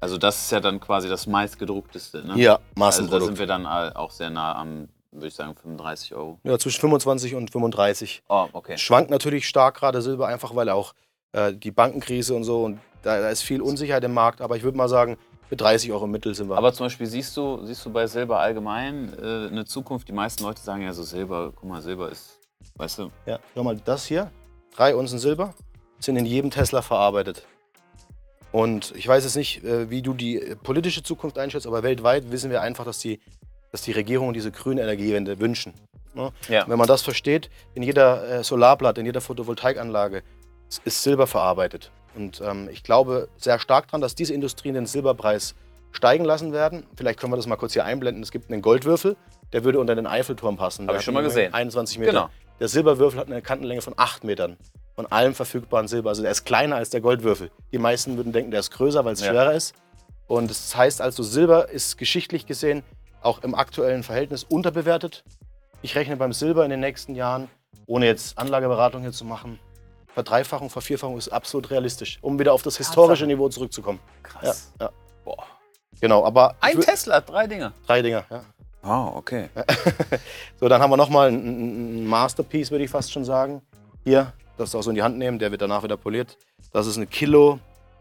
Also 0.00 0.16
das 0.16 0.36
ist 0.44 0.50
ja 0.52 0.60
dann 0.60 0.80
quasi 0.80 1.08
das 1.08 1.26
meistgedruckteste, 1.26 2.26
ne? 2.26 2.34
Ja, 2.36 2.54
Also 2.54 2.62
da 2.74 2.80
Massenprodukt. 2.80 3.26
sind 3.26 3.38
wir 3.38 3.46
dann 3.46 3.66
auch 3.66 4.10
sehr 4.12 4.30
nah 4.30 4.54
am, 4.56 4.88
würde 5.10 5.26
ich 5.28 5.34
sagen, 5.34 5.54
35 5.60 6.14
Euro. 6.14 6.38
ja, 6.44 6.58
zwischen 6.58 6.80
25 6.80 7.34
und 7.34 7.50
35. 7.50 8.22
Oh, 8.28 8.46
okay. 8.52 8.78
Schwankt 8.78 9.10
natürlich 9.10 9.46
stark 9.46 9.76
gerade 9.76 10.00
Silber, 10.00 10.26
einfach 10.28 10.54
weil 10.56 10.68
auch 10.70 10.94
äh, 11.32 11.52
die 11.52 11.70
Bankenkrise 11.70 12.34
und 12.34 12.44
so 12.44 12.64
und 12.64 12.78
da, 13.02 13.20
da 13.20 13.28
ist 13.30 13.42
viel 13.42 13.60
Unsicherheit 13.60 14.04
im 14.04 14.14
Markt. 14.14 14.40
Aber 14.40 14.56
ich 14.56 14.62
würde 14.62 14.76
mal 14.76 14.88
sagen, 14.88 15.16
mit 15.50 15.60
30 15.60 15.92
Euro 15.92 16.06
im 16.06 16.10
Mittel 16.10 16.34
sind 16.34 16.48
wir. 16.48 16.56
Aber 16.56 16.72
zum 16.72 16.86
Beispiel 16.86 17.06
siehst 17.06 17.36
du, 17.36 17.64
siehst 17.66 17.84
du 17.84 17.90
bei 17.90 18.06
Silber 18.06 18.38
allgemein 18.38 19.12
äh, 19.18 19.48
eine 19.48 19.66
Zukunft, 19.66 20.08
die 20.08 20.12
meisten 20.12 20.42
Leute 20.44 20.62
sagen 20.62 20.82
ja 20.82 20.92
so 20.94 21.02
Silber, 21.02 21.52
guck 21.54 21.68
mal, 21.68 21.82
Silber 21.82 22.10
ist, 22.10 22.38
weißt 22.76 23.00
du, 23.00 23.10
ja, 23.26 23.38
schau 23.54 23.62
mal, 23.62 23.76
das 23.76 24.06
hier, 24.06 24.30
drei 24.74 24.96
Unzen 24.96 25.18
Silber, 25.18 25.52
sind 25.98 26.16
in 26.16 26.24
jedem 26.24 26.50
Tesla 26.50 26.80
verarbeitet. 26.80 27.46
Und 28.50 28.94
ich 28.96 29.06
weiß 29.06 29.24
jetzt 29.24 29.36
nicht, 29.36 29.62
äh, 29.62 29.90
wie 29.90 30.00
du 30.00 30.14
die 30.14 30.40
äh, 30.40 30.56
politische 30.56 31.02
Zukunft 31.02 31.38
einschätzt, 31.38 31.66
aber 31.66 31.82
weltweit 31.82 32.30
wissen 32.30 32.50
wir 32.50 32.62
einfach, 32.62 32.86
dass 32.86 32.98
die, 32.98 33.20
dass 33.70 33.82
die 33.82 33.92
Regierungen 33.92 34.32
diese 34.32 34.52
grüne 34.52 34.80
Energiewende 34.80 35.38
wünschen. 35.38 35.74
Ne? 36.14 36.32
Ja. 36.48 36.66
Wenn 36.66 36.78
man 36.78 36.88
das 36.88 37.02
versteht, 37.02 37.50
in 37.74 37.82
jeder 37.82 38.40
äh, 38.40 38.44
Solarplatte, 38.44 39.00
in 39.00 39.06
jeder 39.06 39.20
Photovoltaikanlage 39.20 40.22
ist 40.78 41.02
Silber 41.02 41.26
verarbeitet. 41.26 41.90
Und 42.14 42.40
ähm, 42.44 42.68
ich 42.70 42.82
glaube 42.82 43.28
sehr 43.36 43.58
stark 43.58 43.88
daran, 43.88 44.00
dass 44.00 44.14
diese 44.14 44.34
Industrien 44.34 44.74
den 44.74 44.86
Silberpreis 44.86 45.54
steigen 45.92 46.24
lassen 46.24 46.52
werden. 46.52 46.86
Vielleicht 46.96 47.18
können 47.18 47.32
wir 47.32 47.36
das 47.36 47.46
mal 47.46 47.56
kurz 47.56 47.72
hier 47.72 47.84
einblenden. 47.84 48.22
Es 48.22 48.30
gibt 48.30 48.50
einen 48.50 48.62
Goldwürfel, 48.62 49.16
der 49.52 49.64
würde 49.64 49.78
unter 49.80 49.94
den 49.94 50.06
Eiffelturm 50.06 50.56
passen. 50.56 50.86
Hab 50.86 50.92
Der 50.92 50.98
ich 51.00 51.04
schon 51.04 51.14
mal 51.14 51.22
gesehen. 51.22 51.52
21 51.54 51.98
Meter. 51.98 52.12
Genau. 52.12 52.28
Der 52.60 52.68
Silberwürfel 52.68 53.18
hat 53.18 53.26
eine 53.26 53.42
Kantenlänge 53.42 53.82
von 53.82 53.94
8 53.96 54.24
Metern. 54.24 54.56
Von 54.94 55.06
allem 55.06 55.34
verfügbaren 55.34 55.88
Silber. 55.88 56.10
Also 56.10 56.22
der 56.22 56.30
ist 56.30 56.44
kleiner 56.44 56.76
als 56.76 56.90
der 56.90 57.00
Goldwürfel. 57.00 57.50
Die 57.72 57.78
meisten 57.78 58.16
würden 58.16 58.32
denken, 58.32 58.50
der 58.50 58.60
ist 58.60 58.70
größer, 58.70 59.04
weil 59.04 59.14
es 59.14 59.20
Ja. 59.20 59.28
schwerer 59.30 59.54
ist. 59.54 59.74
Und 60.26 60.50
das 60.50 60.76
heißt 60.76 61.00
also, 61.00 61.22
Silber 61.22 61.70
ist 61.70 61.98
geschichtlich 61.98 62.46
gesehen 62.46 62.82
auch 63.22 63.42
im 63.42 63.54
aktuellen 63.54 64.02
Verhältnis 64.02 64.44
unterbewertet. 64.44 65.24
Ich 65.80 65.94
rechne 65.96 66.16
beim 66.16 66.32
Silber 66.32 66.64
in 66.64 66.70
den 66.70 66.80
nächsten 66.80 67.14
Jahren, 67.14 67.48
ohne 67.86 68.06
jetzt 68.06 68.38
Anlageberatung 68.38 69.02
hier 69.02 69.12
zu 69.12 69.24
machen, 69.24 69.58
Verdreifachung, 70.14 70.68
Vervierfachung 70.70 71.16
ist 71.18 71.28
absolut 71.28 71.70
realistisch, 71.70 72.18
um 72.20 72.38
wieder 72.38 72.52
auf 72.52 72.62
das 72.62 72.76
historische 72.76 73.20
Tatsache. 73.22 73.26
Niveau 73.28 73.48
zurückzukommen. 73.48 73.98
Krass. 74.22 74.72
Ja, 74.78 74.86
ja. 74.86 74.92
Boah. 75.24 75.44
Genau, 76.00 76.24
aber 76.24 76.54
Ein 76.60 76.80
Tesla, 76.80 77.20
drei 77.20 77.46
Dinger. 77.46 77.72
drei 77.86 78.02
Dinger. 78.02 78.24
Ja. 78.30 78.44
Oh, 78.84 79.16
okay. 79.16 79.48
So, 80.60 80.68
dann 80.68 80.80
haben 80.82 80.90
wir 80.90 80.96
nochmal 80.96 81.28
ein, 81.28 82.02
ein 82.02 82.06
Masterpiece, 82.06 82.70
würde 82.70 82.84
ich 82.84 82.90
fast 82.90 83.12
schon 83.12 83.24
sagen. 83.24 83.62
Hier, 84.04 84.32
das 84.56 84.74
auch 84.74 84.82
so 84.82 84.90
in 84.90 84.96
die 84.96 85.02
Hand 85.02 85.18
nehmen, 85.18 85.38
der 85.38 85.50
wird 85.50 85.62
danach 85.62 85.82
wieder 85.82 85.96
poliert. 85.96 86.36
Das 86.72 86.86
ist 86.86 86.96
eine 86.96 87.06
Kilo 87.06 87.58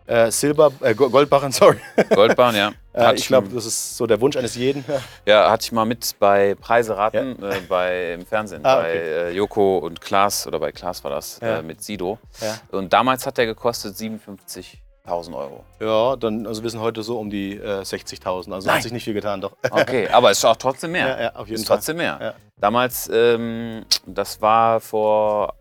äh, 0.07 0.29
Silber, 0.31 0.71
äh, 0.81 0.93
Go- 0.93 1.09
Goldbarren, 1.09 1.51
sorry. 1.53 1.77
Goldbahn, 2.13 2.55
ja. 2.55 2.71
Äh, 2.93 3.15
ich 3.15 3.25
glaube, 3.25 3.47
das 3.47 3.65
ist 3.65 3.95
so 3.95 4.05
der 4.05 4.19
Wunsch 4.19 4.35
eines 4.35 4.55
jeden. 4.55 4.83
Ja. 4.85 5.01
Ja, 5.45 5.49
hatte 5.51 5.63
ich 5.63 5.71
mal 5.71 5.85
mit 5.85 6.13
bei 6.19 6.55
Preise 6.55 6.97
raten, 6.97 7.41
äh, 7.41 7.61
bei, 7.69 8.15
im 8.15 8.25
Fernsehen, 8.25 8.65
Ah, 8.65 8.75
bei 8.81 8.89
okay. 8.89 8.97
äh, 8.97 9.29
Joko 9.31 9.77
und 9.77 10.01
Klaas, 10.01 10.45
oder 10.45 10.59
bei 10.59 10.73
Klaas 10.73 11.01
war 11.05 11.11
das, 11.11 11.39
Ja. 11.41 11.59
äh, 11.59 11.61
mit 11.63 11.81
Sido. 11.81 12.19
Ja. 12.41 12.57
Und 12.77 12.91
damals 12.91 13.25
hat 13.25 13.37
der 13.37 13.45
gekostet 13.45 13.95
57.000 13.95 15.33
Euro. 15.33 15.63
Ja, 15.79 16.17
dann, 16.17 16.45
also 16.45 16.63
wir 16.63 16.69
sind 16.69 16.81
heute 16.81 17.01
so 17.01 17.17
um 17.17 17.29
die 17.29 17.55
äh, 17.55 17.81
60.000. 17.81 18.51
Also 18.53 18.67
Nein. 18.67 18.75
hat 18.75 18.83
sich 18.83 18.91
nicht 18.91 19.05
viel 19.05 19.13
getan, 19.13 19.39
doch. 19.39 19.53
Okay, 19.71 20.09
aber 20.09 20.31
es 20.31 20.39
ist 20.39 20.45
auch 20.45 20.57
trotzdem 20.57 20.91
mehr. 20.91 21.07
Ja, 21.07 21.21
ja, 21.21 21.35
auf 21.35 21.47
jeden 21.47 21.61
ist 21.61 21.67
Fall. 21.69 21.77
trotzdem 21.77 21.95
mehr. 21.95 22.17
Ja. 22.21 22.33
Damals, 22.59 23.09
ähm, 23.13 23.85
das 24.05 24.41
war 24.41 24.81
vor 24.81 25.53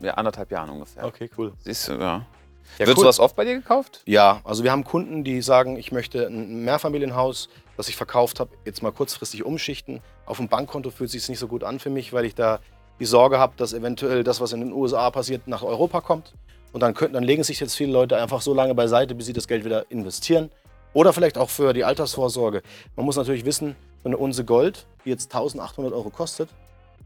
ja, 0.00 0.12
anderthalb 0.14 0.50
Jahren 0.50 0.68
ungefähr. 0.68 1.04
Okay, 1.06 1.30
cool. 1.38 1.52
Siehst 1.60 1.88
du, 1.88 1.92
ja. 1.94 2.26
Ja, 2.78 2.86
Wird 2.86 2.96
cool. 2.96 3.04
sowas 3.04 3.20
oft 3.20 3.36
bei 3.36 3.44
dir 3.44 3.54
gekauft? 3.54 4.02
Ja, 4.06 4.40
also 4.44 4.64
wir 4.64 4.72
haben 4.72 4.84
Kunden, 4.84 5.24
die 5.24 5.42
sagen, 5.42 5.76
ich 5.76 5.92
möchte 5.92 6.26
ein 6.26 6.64
Mehrfamilienhaus, 6.64 7.48
das 7.76 7.88
ich 7.88 7.96
verkauft 7.96 8.40
habe, 8.40 8.50
jetzt 8.64 8.82
mal 8.82 8.92
kurzfristig 8.92 9.44
umschichten. 9.44 10.00
Auf 10.26 10.38
dem 10.38 10.48
Bankkonto 10.48 10.90
fühlt 10.90 11.10
sich 11.10 11.28
nicht 11.28 11.38
so 11.38 11.48
gut 11.48 11.64
an 11.64 11.78
für 11.78 11.90
mich, 11.90 12.12
weil 12.12 12.24
ich 12.24 12.34
da 12.34 12.60
die 13.00 13.04
Sorge 13.04 13.38
habe, 13.38 13.54
dass 13.56 13.72
eventuell 13.72 14.24
das, 14.24 14.40
was 14.40 14.52
in 14.52 14.60
den 14.60 14.72
USA 14.72 15.10
passiert, 15.10 15.48
nach 15.48 15.62
Europa 15.62 16.00
kommt. 16.00 16.34
Und 16.72 16.80
dann, 16.80 16.94
könnten, 16.94 17.14
dann 17.14 17.24
legen 17.24 17.42
sich 17.44 17.60
jetzt 17.60 17.74
viele 17.76 17.92
Leute 17.92 18.16
einfach 18.16 18.40
so 18.40 18.54
lange 18.54 18.74
beiseite, 18.74 19.14
bis 19.14 19.26
sie 19.26 19.32
das 19.32 19.46
Geld 19.46 19.64
wieder 19.64 19.90
investieren. 19.90 20.50
Oder 20.94 21.12
vielleicht 21.12 21.38
auch 21.38 21.50
für 21.50 21.72
die 21.72 21.84
Altersvorsorge. 21.84 22.62
Man 22.96 23.06
muss 23.06 23.16
natürlich 23.16 23.44
wissen, 23.44 23.76
so 24.02 24.08
eine 24.08 24.16
Unse 24.16 24.44
Gold, 24.44 24.86
die 25.04 25.10
jetzt 25.10 25.34
1800 25.34 25.92
Euro 25.92 26.10
kostet, 26.10 26.48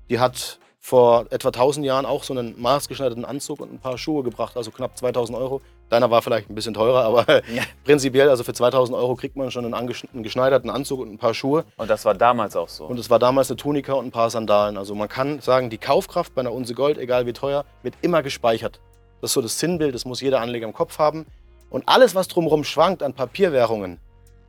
die 0.08 0.18
hat 0.18 0.58
vor 0.80 1.26
etwa 1.30 1.48
1000 1.48 1.84
Jahren 1.84 2.06
auch 2.06 2.22
so 2.22 2.32
einen 2.32 2.60
maßgeschneiderten 2.60 3.24
Anzug 3.24 3.60
und 3.60 3.72
ein 3.72 3.80
paar 3.80 3.98
Schuhe 3.98 4.22
gebracht, 4.22 4.56
also 4.56 4.70
knapp 4.70 4.96
2000 4.96 5.36
Euro. 5.36 5.60
Deiner 5.88 6.10
war 6.10 6.22
vielleicht 6.22 6.48
ein 6.48 6.54
bisschen 6.54 6.74
teurer, 6.74 7.04
aber 7.04 7.26
Ja. 7.48 7.62
prinzipiell, 7.84 8.28
also 8.28 8.44
für 8.44 8.52
2000 8.52 8.96
Euro 8.96 9.14
kriegt 9.16 9.36
man 9.36 9.50
schon 9.50 9.64
einen, 9.64 9.74
einen 9.74 10.22
geschneiderten 10.22 10.70
Anzug 10.70 11.00
und 11.00 11.12
ein 11.12 11.18
paar 11.18 11.34
Schuhe. 11.34 11.64
Und 11.76 11.90
das 11.90 12.04
war 12.04 12.14
damals 12.14 12.56
auch 12.56 12.68
so. 12.68 12.84
Und 12.86 12.98
es 12.98 13.10
war 13.10 13.18
damals 13.18 13.50
eine 13.50 13.56
Tunika 13.56 13.94
und 13.94 14.06
ein 14.06 14.10
paar 14.10 14.30
Sandalen. 14.30 14.76
Also 14.76 14.94
man 14.94 15.08
kann 15.08 15.40
sagen, 15.40 15.70
die 15.70 15.78
Kaufkraft 15.78 16.34
bei 16.34 16.40
einer 16.40 16.52
Unse 16.52 16.74
Gold, 16.74 16.98
egal 16.98 17.26
wie 17.26 17.32
teuer, 17.32 17.64
wird 17.82 17.94
immer 18.02 18.22
gespeichert. 18.22 18.80
Das 19.20 19.30
ist 19.30 19.34
so 19.34 19.42
das 19.42 19.58
Sinnbild, 19.58 19.94
das 19.94 20.04
muss 20.04 20.20
jeder 20.20 20.40
Anleger 20.40 20.66
im 20.66 20.72
Kopf 20.72 20.98
haben. 20.98 21.26
Und 21.70 21.88
alles, 21.88 22.14
was 22.14 22.28
drumherum 22.28 22.62
schwankt 22.64 23.02
an 23.02 23.12
Papierwährungen, 23.12 23.98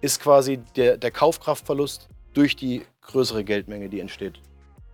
ist 0.01 0.21
quasi 0.21 0.57
der, 0.75 0.97
der 0.97 1.09
Kaufkraftverlust 1.11 2.09
durch 2.33 2.55
die 2.55 2.83
größere 3.01 3.43
Geldmenge, 3.43 3.89
die 3.89 3.99
entsteht. 3.99 4.39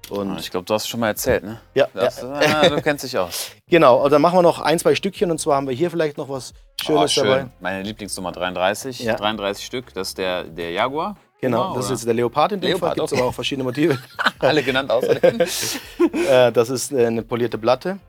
Und 0.10 0.32
Ah, 0.32 0.38
ich 0.40 0.52
glaube, 0.52 0.66
du 0.66 0.74
hast 0.74 0.84
es 0.84 0.90
schon 0.90 1.00
mal 1.00 1.08
erzählt, 1.08 1.44
ne? 1.44 1.62
ja, 1.74 1.88
Das, 1.94 2.22
ja, 2.22 2.34
ah, 2.34 2.70
du 2.70 2.82
kennst 2.82 3.04
dich 3.06 3.18
aus. 3.18 3.52
genau. 3.70 4.04
Und 4.04 4.12
dann 4.12 4.22
machen 4.22 4.38
wir 4.38 4.42
noch 4.42 4.60
ein, 4.60 4.78
zwei 4.80 4.96
Stückchen. 4.96 5.32
Und 5.32 5.40
zwar 5.40 5.56
haben 5.58 5.68
wir 5.68 5.74
hier 5.76 5.90
vielleicht 5.90 6.18
noch 6.18 6.30
was 6.30 6.54
Oh, 6.82 6.86
Schönes 6.86 7.14
schön. 7.14 7.24
dabei. 7.26 7.46
Meine 7.62 7.84
Lieblingsnummer 7.84 8.32
33. 8.34 9.00
Ja. 9.00 9.16
33 9.16 9.66
Stück. 9.66 9.94
Das 9.94 10.10
ist 10.10 10.18
der, 10.18 10.44
der 10.44 10.72
Jaguar. 10.72 11.16
Genau, 11.40 11.64
Puma, 11.64 11.76
das 11.76 11.86
ist 11.86 11.90
oder? 11.92 11.96
jetzt 11.96 12.06
der 12.08 12.14
Leopard 12.14 12.52
in 12.54 12.62
dem 12.62 12.68
Leopard, 12.70 12.90
Fall. 12.90 12.96
Gibt 12.96 13.06
es 13.08 13.12
okay. 13.14 13.22
aber 13.22 13.30
auch 13.30 13.34
verschiedene 13.34 13.64
Motive. 13.66 13.98
alle 14.40 14.64
genannt 14.64 14.92
außer 14.92 15.24
äh, 15.24 16.52
das 16.52 16.70
ist 16.70 16.92
äh, 16.92 17.06
eine 17.08 17.22
polierte 17.22 17.58
Platte. 17.58 18.00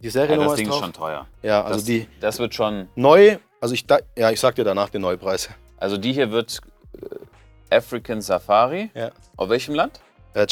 Die 0.00 0.06
ja, 0.06 0.10
Seriennummer 0.12 0.50
das 0.50 0.56
Ding 0.58 0.68
ist 0.68 0.74
ist 0.74 0.80
schon 0.80 0.92
teuer. 0.92 1.26
ja, 1.42 1.62
also 1.62 1.76
das, 1.76 1.84
die 1.84 2.08
das 2.20 2.38
wird 2.38 2.54
schon. 2.54 2.88
neu, 2.94 3.38
also 3.60 3.74
ich, 3.74 3.86
da, 3.86 3.98
ja, 4.16 4.30
ich 4.30 4.38
sag 4.40 4.54
dir 4.56 4.64
danach 4.64 4.90
den 4.90 5.02
Neupreis. 5.02 5.48
Also 5.76 5.96
die 5.96 6.12
hier 6.12 6.30
wird 6.30 6.60
äh, 7.70 7.74
African 7.76 8.20
Safari. 8.20 8.90
Ja. 8.94 9.10
Auf 9.36 9.48
welchem 9.48 9.74
Land? 9.74 10.00
Äh, 10.34 10.46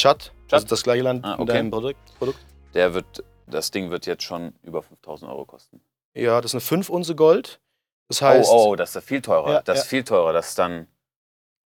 Chad, 0.53 0.61
das 0.61 0.61
Chad? 0.61 0.63
ist 0.63 0.71
das 0.71 0.83
gleiche 0.83 1.03
Land 1.03 1.25
Ah, 1.25 1.31
mit 1.31 1.39
okay. 1.41 1.53
deinem 1.53 1.71
Produkt. 1.71 1.99
Produkt. 2.17 2.39
Der 2.73 2.93
wird, 2.93 3.23
das 3.47 3.71
Ding 3.71 3.89
wird 3.91 4.05
jetzt 4.05 4.23
schon 4.23 4.53
über 4.63 4.81
5000 4.81 5.29
Euro 5.31 5.45
kosten. 5.45 5.81
Ja, 6.15 6.41
das 6.41 6.51
ist 6.51 6.55
eine 6.55 6.61
5 6.61 6.89
Unze 6.89 7.15
Gold. 7.15 7.59
Das 8.07 8.21
heißt, 8.21 8.49
oh, 8.51 8.69
oh, 8.71 8.75
das 8.75 8.95
ist 8.95 9.05
viel 9.05 9.21
teurer. 9.21 9.51
Ja, 9.53 9.61
das 9.61 9.79
ist 9.79 9.83
ja. 9.85 9.89
viel 9.89 10.03
teurer. 10.03 10.33
Das 10.33 10.49
ist 10.49 10.59
dann. 10.59 10.87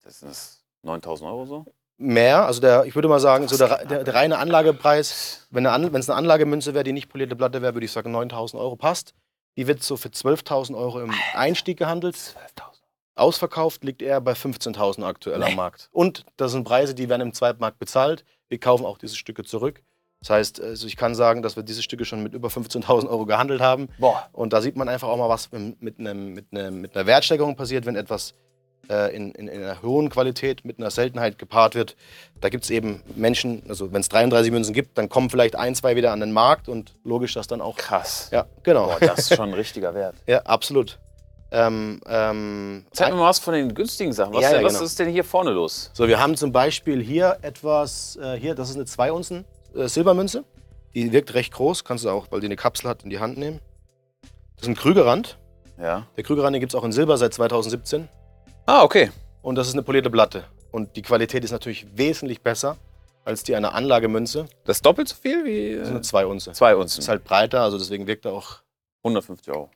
Das 0.02 0.22
ist 0.22 0.64
9000 0.82 1.30
Euro 1.30 1.46
so? 1.46 1.64
mehr. 1.96 2.44
Also 2.44 2.60
der, 2.60 2.84
ich 2.86 2.94
würde 2.94 3.08
mal 3.08 3.20
sagen, 3.20 3.46
so 3.48 3.56
der, 3.56 3.84
der, 3.86 4.04
der 4.04 4.14
reine 4.14 4.38
Anlagepreis, 4.38 5.46
wenn 5.50 5.64
eine 5.66 5.74
An- 5.88 5.94
es 5.94 6.10
eine 6.10 6.18
Anlagemünze 6.18 6.74
wäre, 6.74 6.84
die 6.84 6.92
nicht 6.92 7.08
polierte 7.08 7.36
Platte 7.36 7.62
wäre, 7.62 7.72
würde 7.74 7.84
ich 7.86 7.92
sagen 7.92 8.10
9000 8.10 8.60
Euro 8.60 8.76
passt. 8.76 9.14
Die 9.56 9.66
wird 9.68 9.82
so 9.82 9.96
für 9.96 10.08
12.000 10.08 10.76
Euro 10.76 11.00
im 11.00 11.14
Einstieg 11.34 11.78
gehandelt. 11.78 12.16
12.000. 12.16 12.34
Ausverkauft 13.14 13.84
liegt 13.84 14.02
er 14.02 14.20
bei 14.20 14.32
15.000 14.32 15.04
aktuell 15.06 15.38
Nee. 15.38 15.44
am 15.46 15.54
Markt. 15.54 15.88
Und 15.92 16.26
das 16.36 16.50
sind 16.52 16.64
Preise, 16.64 16.94
die 16.96 17.08
werden 17.08 17.22
im 17.22 17.32
Zweitmarkt 17.32 17.78
bezahlt. 17.78 18.24
Wir 18.54 18.60
kaufen 18.60 18.86
auch 18.86 18.98
diese 18.98 19.16
Stücke 19.16 19.42
zurück. 19.42 19.82
Das 20.20 20.30
heißt, 20.30 20.60
also 20.60 20.86
ich 20.86 20.96
kann 20.96 21.16
sagen, 21.16 21.42
dass 21.42 21.56
wir 21.56 21.64
diese 21.64 21.82
Stücke 21.82 22.04
schon 22.04 22.22
mit 22.22 22.34
über 22.34 22.46
15.000 22.46 23.08
Euro 23.08 23.26
gehandelt 23.26 23.60
haben. 23.60 23.88
Boah. 23.98 24.28
Und 24.30 24.52
da 24.52 24.60
sieht 24.60 24.76
man 24.76 24.88
einfach 24.88 25.08
auch 25.08 25.16
mal, 25.16 25.28
was 25.28 25.50
mit, 25.50 25.98
einem, 25.98 26.34
mit, 26.34 26.46
einem, 26.52 26.80
mit 26.80 26.94
einer 26.94 27.04
Wertsteigerung 27.04 27.56
passiert, 27.56 27.84
wenn 27.84 27.96
etwas 27.96 28.34
äh, 28.88 29.12
in, 29.16 29.32
in, 29.32 29.48
in 29.48 29.60
einer 29.60 29.82
hohen 29.82 30.08
Qualität 30.08 30.64
mit 30.64 30.78
einer 30.78 30.92
Seltenheit 30.92 31.36
gepaart 31.36 31.74
wird. 31.74 31.96
Da 32.40 32.48
gibt 32.48 32.62
es 32.62 32.70
eben 32.70 33.02
Menschen, 33.16 33.64
also 33.68 33.92
wenn 33.92 34.02
es 34.02 34.08
33 34.08 34.52
Münzen 34.52 34.72
gibt, 34.72 34.98
dann 34.98 35.08
kommen 35.08 35.30
vielleicht 35.30 35.56
ein, 35.56 35.74
zwei 35.74 35.96
wieder 35.96 36.12
an 36.12 36.20
den 36.20 36.30
Markt 36.30 36.68
und 36.68 36.94
logisch, 37.02 37.34
dass 37.34 37.48
dann 37.48 37.60
auch. 37.60 37.74
Krass. 37.76 38.28
Ja, 38.30 38.46
genau. 38.62 38.86
Boah, 38.86 39.00
das 39.00 39.18
ist 39.30 39.34
schon 39.34 39.48
ein 39.48 39.54
richtiger 39.64 39.94
Wert. 39.96 40.14
ja, 40.28 40.42
absolut. 40.42 41.00
Ähm, 41.56 42.00
ähm, 42.08 42.84
Zeig 42.90 43.10
mir 43.12 43.16
mal 43.20 43.28
was 43.28 43.38
von 43.38 43.54
den 43.54 43.72
günstigen 43.72 44.12
Sachen. 44.12 44.34
Was, 44.34 44.42
Ja, 44.42 44.56
ja, 44.56 44.62
was 44.64 44.72
genau. 44.72 44.84
ist 44.84 44.98
denn 44.98 45.08
hier 45.08 45.22
vorne 45.22 45.52
los? 45.52 45.90
So, 45.94 46.08
wir 46.08 46.18
haben 46.20 46.36
zum 46.36 46.50
Beispiel 46.50 47.00
hier 47.00 47.38
etwas, 47.42 48.16
äh, 48.16 48.36
hier, 48.36 48.56
das 48.56 48.70
ist 48.70 48.74
eine 48.74 48.86
2 48.86 49.12
Unzen 49.12 49.44
äh, 49.76 49.86
Silbermünze. 49.86 50.44
Die 50.94 51.12
wirkt 51.12 51.32
recht 51.34 51.52
groß, 51.52 51.84
kannst 51.84 52.04
du 52.04 52.10
auch, 52.10 52.26
weil 52.30 52.40
die 52.40 52.46
eine 52.46 52.56
Kapsel 52.56 52.90
hat, 52.90 53.04
in 53.04 53.10
die 53.10 53.20
Hand 53.20 53.38
nehmen. 53.38 53.60
Das 54.56 54.62
ist 54.62 54.68
ein 54.68 54.74
Krügerrand. 54.74 55.38
Ja. 55.80 56.08
Der 56.16 56.24
Krügerrand 56.24 56.58
gibt 56.58 56.72
es 56.72 56.74
auch 56.74 56.84
in 56.84 56.90
Silber 56.92 57.16
seit 57.18 57.32
2017. 57.34 58.08
Ah, 58.66 58.82
okay. 58.82 59.12
Und 59.42 59.54
das 59.54 59.68
ist 59.68 59.74
eine 59.74 59.82
polierte 59.82 60.10
Platte. 60.10 60.44
Und 60.72 60.96
die 60.96 61.02
Qualität 61.02 61.44
ist 61.44 61.52
natürlich 61.52 61.86
wesentlich 61.96 62.42
besser 62.42 62.78
als 63.24 63.44
die 63.44 63.54
einer 63.54 63.74
Anlagemünze. 63.74 64.46
Das 64.64 64.78
ist 64.78 64.86
doppelt 64.86 65.08
so 65.08 65.14
viel 65.14 65.44
wie 65.44 65.76
Das 65.76 65.82
ist 65.84 65.88
äh, 65.88 65.90
eine 65.92 66.00
2 66.02 66.26
Unze. 66.26 66.52
zwei 66.52 66.74
Unzen. 66.74 66.98
Ist 67.00 67.08
halt 67.08 67.22
breiter, 67.22 67.62
also 67.62 67.78
deswegen 67.78 68.06
wirkt 68.08 68.24
er 68.24 68.32
auch. 68.32 68.58
150 69.04 69.52
Euro. 69.52 69.70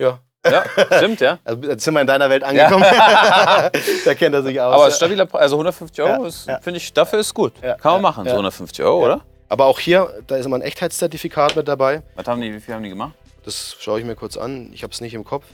Ja. 0.00 0.20
Ja, 0.44 0.64
stimmt, 0.96 1.20
ja. 1.20 1.38
Also 1.44 1.62
jetzt 1.68 1.84
sind 1.84 1.94
wir 1.94 2.00
in 2.00 2.06
deiner 2.06 2.30
Welt 2.30 2.42
angekommen. 2.42 2.84
da 4.04 4.14
kennt 4.14 4.34
er 4.34 4.42
sich 4.42 4.60
aus. 4.60 4.74
Aber 4.74 4.84
ja. 4.88 4.90
stabiler 4.90 5.26
Preis, 5.26 5.42
also 5.42 5.56
150 5.56 6.02
Euro, 6.02 6.26
Ja, 6.26 6.32
ja. 6.54 6.60
finde 6.60 6.78
ich, 6.78 6.92
dafür 6.92 7.18
ist 7.18 7.34
gut. 7.34 7.52
Ja, 7.62 7.74
Kann 7.74 7.92
man 7.92 7.96
ja, 7.96 8.02
machen, 8.02 8.24
ja. 8.24 8.30
so 8.30 8.36
150 8.36 8.84
Euro, 8.84 9.00
Ja. 9.00 9.14
oder? 9.14 9.24
Aber 9.48 9.66
auch 9.66 9.78
hier, 9.78 10.22
da 10.28 10.36
ist 10.36 10.46
immer 10.46 10.56
ein 10.56 10.62
Echtheitszertifikat 10.62 11.56
mit 11.56 11.66
dabei. 11.68 12.02
Was 12.14 12.26
haben 12.26 12.40
die, 12.40 12.54
wie 12.54 12.60
viel 12.60 12.74
haben 12.74 12.84
die 12.84 12.88
gemacht? 12.88 13.12
Das 13.44 13.76
schaue 13.80 13.98
ich 13.98 14.06
mir 14.06 14.14
kurz 14.14 14.36
an. 14.36 14.70
Ich 14.72 14.82
habe 14.82 14.92
es 14.92 15.00
nicht 15.00 15.12
im 15.14 15.24
Kopf. 15.24 15.44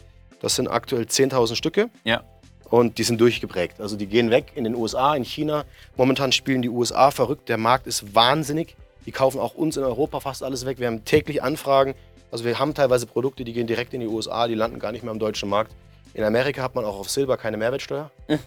Das 0.43 0.55
sind 0.55 0.69
aktuell 0.69 1.05
10.000 1.05 1.57
Stücke. 1.57 1.89
Ja. 2.05 2.23
Und 2.69 2.99
die 2.99 3.05
sind 3.05 3.21
durchgeprägt. 3.21 3.81
Also 3.81 3.97
die 3.97 4.07
gehen 4.07 4.31
weg 4.31 4.53
in 4.55 4.65
den 4.65 4.75
USA, 4.75 5.15
in 5.15 5.25
China. 5.25 5.65
Momentan 5.97 6.31
spielen 6.33 6.63
die 6.63 6.69
USA 6.69 7.11
verrückt. 7.11 7.49
Der 7.49 7.57
Markt 7.59 7.87
ist 7.87 8.15
wahnsinnig. 8.15 8.77
Die 9.07 9.13
kaufen 9.13 9.41
auch 9.41 9.55
uns 9.55 9.77
in 9.77 9.85
Europa 9.85 10.21
fast 10.21 10.43
alles 10.43 10.67
weg. 10.67 10.79
Wir 10.79 10.89
haben 10.89 11.05
täglich 11.05 11.43
Anfragen. 11.43 11.95
Also 12.31 12.45
wir 12.45 12.59
haben 12.59 12.75
teilweise 12.75 13.07
Produkte, 13.07 13.45
die 13.45 13.53
gehen 13.53 13.67
direkt 13.67 13.95
in 13.95 14.01
die 14.01 14.07
USA, 14.07 14.49
die 14.49 14.55
landen 14.55 14.79
gar 14.79 14.93
nicht 14.93 15.03
mehr 15.03 15.13
am 15.13 15.19
deutschen 15.19 15.49
Markt. 15.49 15.73
In 16.15 16.25
Amerika 16.25 16.63
hat 16.63 16.75
man 16.75 16.85
auch 16.85 16.99
auf 16.99 17.11
Silber 17.11 17.37
keine 17.37 17.57
Mehrwertsteuer. 17.57 18.11
Hm. 18.27 18.39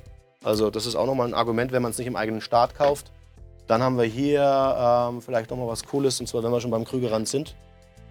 Also 0.43 0.69
das 0.69 0.85
ist 0.85 0.95
auch 0.95 1.05
nochmal 1.05 1.27
ein 1.27 1.33
Argument, 1.33 1.71
wenn 1.71 1.81
man 1.81 1.91
es 1.91 1.97
nicht 1.97 2.07
im 2.07 2.15
eigenen 2.15 2.41
Staat 2.41 2.75
kauft. 2.75 3.11
Dann 3.67 3.83
haben 3.83 3.97
wir 3.97 4.05
hier 4.05 4.41
ähm, 5.11 5.21
vielleicht 5.21 5.51
nochmal 5.51 5.67
was 5.67 5.83
Cooles, 5.83 6.19
und 6.19 6.27
zwar 6.27 6.43
wenn 6.43 6.51
wir 6.51 6.61
schon 6.61 6.71
beim 6.71 6.85
Krügerrand 6.85 7.27
sind. 7.27 7.55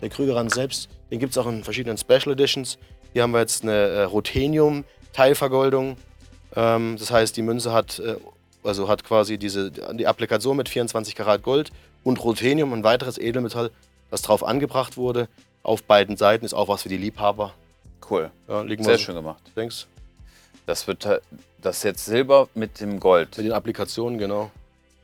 Der 0.00 0.08
Krügerrand 0.08 0.54
selbst, 0.54 0.88
den 1.10 1.18
gibt 1.18 1.32
es 1.32 1.38
auch 1.38 1.46
in 1.46 1.64
verschiedenen 1.64 1.98
Special 1.98 2.32
Editions. 2.32 2.78
Hier 3.12 3.22
haben 3.22 3.32
wir 3.32 3.40
jetzt 3.40 3.64
eine 3.64 3.72
äh, 3.72 4.02
Ruthenium-Teilvergoldung. 4.04 5.96
Ähm, 6.54 6.96
das 6.98 7.10
heißt, 7.10 7.36
die 7.36 7.42
Münze 7.42 7.72
hat, 7.72 7.98
äh, 7.98 8.16
also 8.62 8.88
hat 8.88 9.02
quasi 9.02 9.38
diese, 9.38 9.72
die 9.72 10.06
Applikation 10.06 10.56
mit 10.56 10.68
24 10.68 11.16
Karat 11.16 11.42
Gold 11.42 11.70
und 12.04 12.22
Ruthenium, 12.22 12.72
ein 12.72 12.84
weiteres 12.84 13.18
Edelmetall, 13.18 13.70
das 14.10 14.22
drauf 14.22 14.44
angebracht 14.44 14.96
wurde. 14.96 15.28
Auf 15.68 15.82
beiden 15.82 16.16
Seiten 16.16 16.46
ist 16.46 16.54
auch 16.54 16.68
was 16.68 16.82
für 16.82 16.88
die 16.88 16.96
Liebhaber. 16.96 17.52
Cool. 18.08 18.30
Ja, 18.48 18.64
Sehr 18.66 18.78
so- 18.84 18.96
schön 18.96 19.14
gemacht. 19.16 19.42
Denkst 19.54 19.86
Das 20.64 20.86
wird 20.86 21.00
ta- 21.02 21.18
das 21.60 21.82
jetzt 21.82 22.06
Silber 22.06 22.48
mit 22.54 22.80
dem 22.80 22.98
Gold. 22.98 23.36
Mit 23.36 23.44
den 23.46 23.52
Applikationen, 23.52 24.18
genau. 24.18 24.50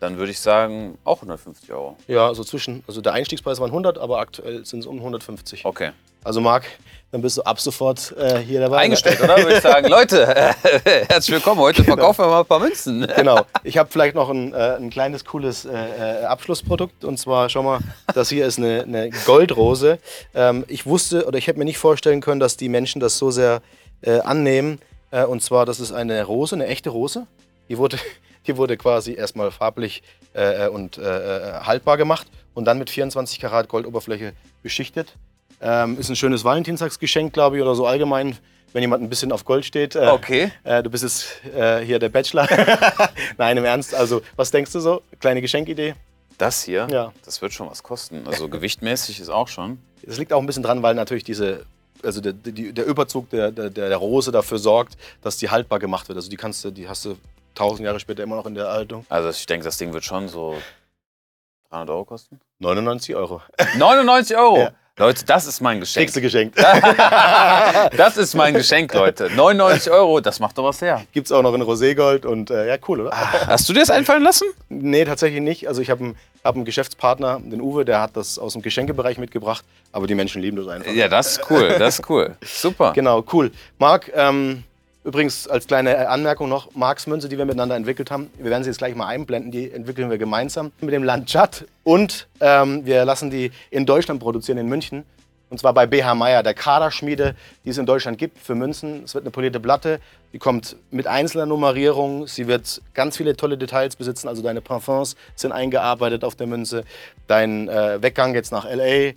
Dann 0.01 0.17
würde 0.17 0.31
ich 0.33 0.41
sagen, 0.41 0.97
auch 1.05 1.17
150 1.21 1.71
Euro. 1.71 1.99
Ja, 2.09 2.33
so 2.33 2.45
zwischen, 2.45 2.83
also 2.87 3.03
der 3.03 3.13
Einstiegspreis 3.13 3.61
waren 3.61 3.73
100, 3.73 3.99
aber 3.99 4.21
aktuell 4.21 4.65
sind 4.65 4.81
es 4.81 4.87
um 4.87 4.97
150. 5.01 5.67
Okay. 5.67 5.93
Also 6.25 6.41
Marc, 6.41 6.65
dann 7.13 7.21
bist 7.21 7.37
du 7.37 7.43
ab 7.43 7.61
sofort 7.61 8.15
äh, 8.17 8.39
hier 8.39 8.59
dabei. 8.59 8.79
Eingestellt, 8.79 9.21
oder? 9.21 9.37
Würde 9.37 9.57
ich 9.57 9.61
sagen. 9.61 9.89
Leute, 9.89 10.27
herzlich 11.07 11.35
willkommen. 11.35 11.61
Heute 11.61 11.85
verkaufen 11.85 12.25
wir 12.25 12.29
mal 12.29 12.41
ein 12.41 12.47
paar 12.47 12.61
Münzen. 12.61 13.07
Genau. 13.17 13.43
Ich 13.63 13.77
habe 13.77 13.91
vielleicht 13.93 14.15
noch 14.15 14.31
ein, 14.31 14.55
äh, 14.55 14.77
ein 14.77 14.89
kleines, 14.89 15.27
cooles 15.27 15.67
äh, 15.67 16.23
äh, 16.23 16.25
Abschlussprodukt. 16.25 17.05
Und 17.05 17.19
zwar, 17.19 17.51
schau 17.51 17.63
mal, 17.63 17.81
das 18.15 18.31
hier 18.31 18.47
ist 18.47 18.57
eine, 18.57 18.85
eine 18.85 19.11
Goldrose. 19.27 19.99
Ähm, 20.35 20.65
ich 20.67 20.87
wusste 20.87 21.27
oder 21.27 21.37
ich 21.37 21.47
hätte 21.47 21.59
mir 21.59 21.67
nicht 21.67 21.77
vorstellen 21.77 22.23
können, 22.23 22.41
dass 22.41 22.57
die 22.57 22.71
Menschen 22.71 23.01
das 23.01 23.19
so 23.19 23.31
sehr 23.31 23.61
äh, 24.01 24.21
annehmen. 24.21 24.81
Äh, 25.11 25.25
und 25.25 25.43
zwar, 25.43 25.67
das 25.67 25.81
ist 25.81 25.93
eine 25.93 26.25
Rose, 26.25 26.55
eine 26.55 26.67
echte 26.69 26.89
Rose. 26.89 27.27
Die 27.69 27.77
wurde, 27.77 27.99
die 28.47 28.57
wurde 28.57 28.79
quasi 28.79 29.13
erstmal 29.13 29.51
farblich 29.51 30.03
äh, 30.35 30.65
äh, 30.65 30.69
und 30.69 30.97
äh, 30.97 31.03
äh, 31.03 31.53
haltbar 31.61 31.99
gemacht 31.99 32.27
und 32.55 32.65
dann 32.65 32.79
mit 32.79 32.89
24 32.89 33.41
Karat 33.41 33.69
Goldoberfläche 33.69 34.33
beschichtet. 34.63 35.17
Ähm, 35.65 35.99
ist 35.99 36.11
ein 36.11 36.17
schönes 36.17 36.45
Valentinstagsgeschenk, 36.45 37.33
glaube 37.33 37.57
ich, 37.57 37.63
oder 37.63 37.75
so 37.75 37.87
allgemein, 37.87 38.37
wenn 38.75 38.83
jemand 38.83 39.03
ein 39.03 39.09
bisschen 39.09 39.33
auf 39.33 39.45
Gold 39.45 39.65
steht. 39.65 39.97
Äh, 39.97 40.09
Okay. 40.09 40.53
äh, 40.63 40.83
du 40.83 40.91
bist 40.91 41.03
jetzt 41.05 41.27
äh, 41.57 41.81
hier 41.81 41.99
der 41.99 42.11
Bachelor. 42.11 42.47
Nein, 43.39 43.57
im 43.57 43.65
Ernst. 43.65 43.95
Also, 43.95 44.21
was 44.37 44.51
denkst 44.51 44.73
du 44.73 44.81
so? 44.81 45.03
Kleine 45.21 45.41
Geschenkidee? 45.41 45.95
Das 46.39 46.63
hier, 46.65 46.87
Ja. 46.91 47.13
das 47.25 47.41
wird 47.41 47.53
schon 47.53 47.71
was 47.71 47.83
kosten. 47.83 48.27
Also 48.27 48.49
gewichtmäßig 48.49 49.21
ist 49.21 49.29
auch 49.31 49.49
schon. 49.49 49.79
Das 50.03 50.19
liegt 50.19 50.33
auch 50.33 50.41
ein 50.41 50.47
bisschen 50.47 50.63
dran, 50.65 50.83
weil 50.83 50.95
natürlich 50.95 51.23
diese, 51.25 51.65
also 52.03 52.21
der, 52.21 52.33
die, 52.33 52.73
der 52.73 52.85
Überzug 52.87 53.31
der, 53.31 53.51
der, 53.53 53.71
der 53.71 53.97
Rose 53.97 54.33
dafür 54.33 54.59
sorgt, 54.59 54.97
dass 55.23 55.37
die 55.39 55.49
haltbar 55.51 55.79
gemacht 55.79 56.09
wird. 56.09 56.17
Also 56.17 56.29
die 56.29 56.37
kannst 56.37 56.65
du, 56.65 56.71
die 56.73 56.89
hast 56.89 57.05
du 57.05 57.17
tausend 57.55 57.87
Jahre 57.87 58.01
später 58.01 58.25
immer 58.25 58.35
noch 58.37 58.47
in 58.47 58.55
der 58.57 58.69
Haltung. 58.69 59.07
Also 59.09 59.31
ich 59.31 59.47
denke, 59.47 59.65
das 59.65 59.79
Ding 59.79 59.93
wird 59.93 60.05
schon 60.05 60.29
so 60.29 60.57
300 61.71 61.91
Euro 61.91 62.05
kosten. 62.05 62.41
99 62.59 63.15
Euro. 63.15 63.41
99 63.79 64.37
Euro! 64.37 64.59
Ja. 64.59 64.73
Leute, 64.97 65.25
das 65.25 65.47
ist 65.47 65.61
mein 65.61 65.81
Geschenk. 65.81 66.05
Kriegst 66.05 66.17
du 66.17 66.21
geschenkt. 66.21 66.57
Das 67.97 68.17
ist 68.17 68.35
mein 68.35 68.55
Geschenk, 68.55 68.95
Leute. 68.95 69.29
99 69.35 69.91
Euro, 69.91 70.21
das 70.21 70.39
macht 70.39 70.57
doch 70.57 70.63
was 70.63 70.81
her. 70.81 71.03
Gibt's 71.13 71.33
auch 71.33 71.43
noch 71.43 71.53
in 71.55 71.63
Roségold 71.63 72.25
und 72.25 72.51
äh, 72.51 72.69
ja, 72.69 72.77
cool, 72.87 73.01
oder? 73.01 73.11
Hast 73.13 73.69
du 73.69 73.73
dir 73.73 73.81
das 73.81 73.91
einfallen 73.91 74.23
lassen? 74.23 74.47
Nee, 74.69 75.05
tatsächlich 75.05 75.41
nicht. 75.41 75.67
Also 75.67 75.83
ich 75.83 75.91
habe 75.91 76.05
einen, 76.05 76.17
hab 76.45 76.55
einen 76.55 76.65
Geschäftspartner, 76.65 77.41
den 77.41 77.61
Uwe, 77.61 77.85
der 77.85 78.01
hat 78.01 78.17
das 78.17 78.39
aus 78.39 78.53
dem 78.53 78.63
Geschenkebereich 78.63 79.19
mitgebracht. 79.19 79.65
Aber 79.91 80.07
die 80.07 80.15
Menschen 80.15 80.41
lieben 80.41 80.57
das 80.57 80.69
einfach. 80.69 80.93
Ja, 80.93 81.09
das 81.09 81.39
ist 81.39 81.51
cool, 81.51 81.75
das 81.77 81.99
ist 81.99 82.09
cool. 82.09 82.37
Super. 82.43 82.93
Genau, 82.95 83.25
cool. 83.33 83.51
Marc, 83.79 84.13
ähm, 84.15 84.63
übrigens 85.05 85.47
als 85.47 85.67
kleine 85.67 86.09
Anmerkung 86.09 86.49
noch, 86.49 86.75
Marks 86.75 87.07
Münze, 87.07 87.29
die 87.29 87.39
wir 87.39 87.45
miteinander 87.45 87.77
entwickelt 87.77 88.11
haben, 88.11 88.31
wir 88.39 88.51
werden 88.51 88.65
sie 88.65 88.71
jetzt 88.71 88.79
gleich 88.79 88.95
mal 88.95 89.07
einblenden, 89.07 89.51
die 89.51 89.71
entwickeln 89.71 90.11
wir 90.11 90.19
gemeinsam 90.19 90.73
mit 90.81 90.93
dem 90.93 91.05
Land 91.05 91.29
Tschad 91.29 91.67
und 91.85 92.27
ähm, 92.41 92.85
wir 92.87 93.05
lassen 93.05 93.31
die 93.31 93.53
in 93.71 93.87
Deutschland 93.87 94.21
produzieren, 94.21 94.59
in 94.59 94.69
München. 94.69 95.05
Und 95.51 95.59
zwar 95.59 95.73
bei 95.73 95.87
BH 95.87 96.17
Meier, 96.17 96.43
der 96.43 96.55
Kaderschmiede, 96.55 97.37
die 97.65 97.71
es 97.71 97.79
in 97.79 97.87
Deutschland 97.87 98.19
gibt 98.19 98.39
für 98.39 98.57
Münzen. 98.57 99.05
Es 99.05 99.15
wird 99.15 99.23
eine 99.23 99.31
polierte 99.31 99.61
Platte, 99.61 100.01
die 100.33 100.39
kommt 100.39 100.75
mit 100.91 101.07
einzelner 101.07 101.47
Nummerierung. 101.47 102.27
Sie 102.27 102.49
wird 102.49 102.83
ganz 102.93 103.19
viele 103.19 103.37
tolle 103.37 103.57
Details 103.57 103.95
besitzen. 103.95 104.27
Also 104.27 104.43
deine 104.43 104.61
Parfums 104.61 105.15
sind 105.37 105.53
eingearbeitet 105.53 106.25
auf 106.25 106.35
der 106.35 106.49
Münze. 106.49 106.83
Dein 107.29 107.69
äh, 107.69 108.03
Weggang 108.03 108.35
jetzt 108.35 108.51
nach 108.51 108.65
L.A. 108.65 109.13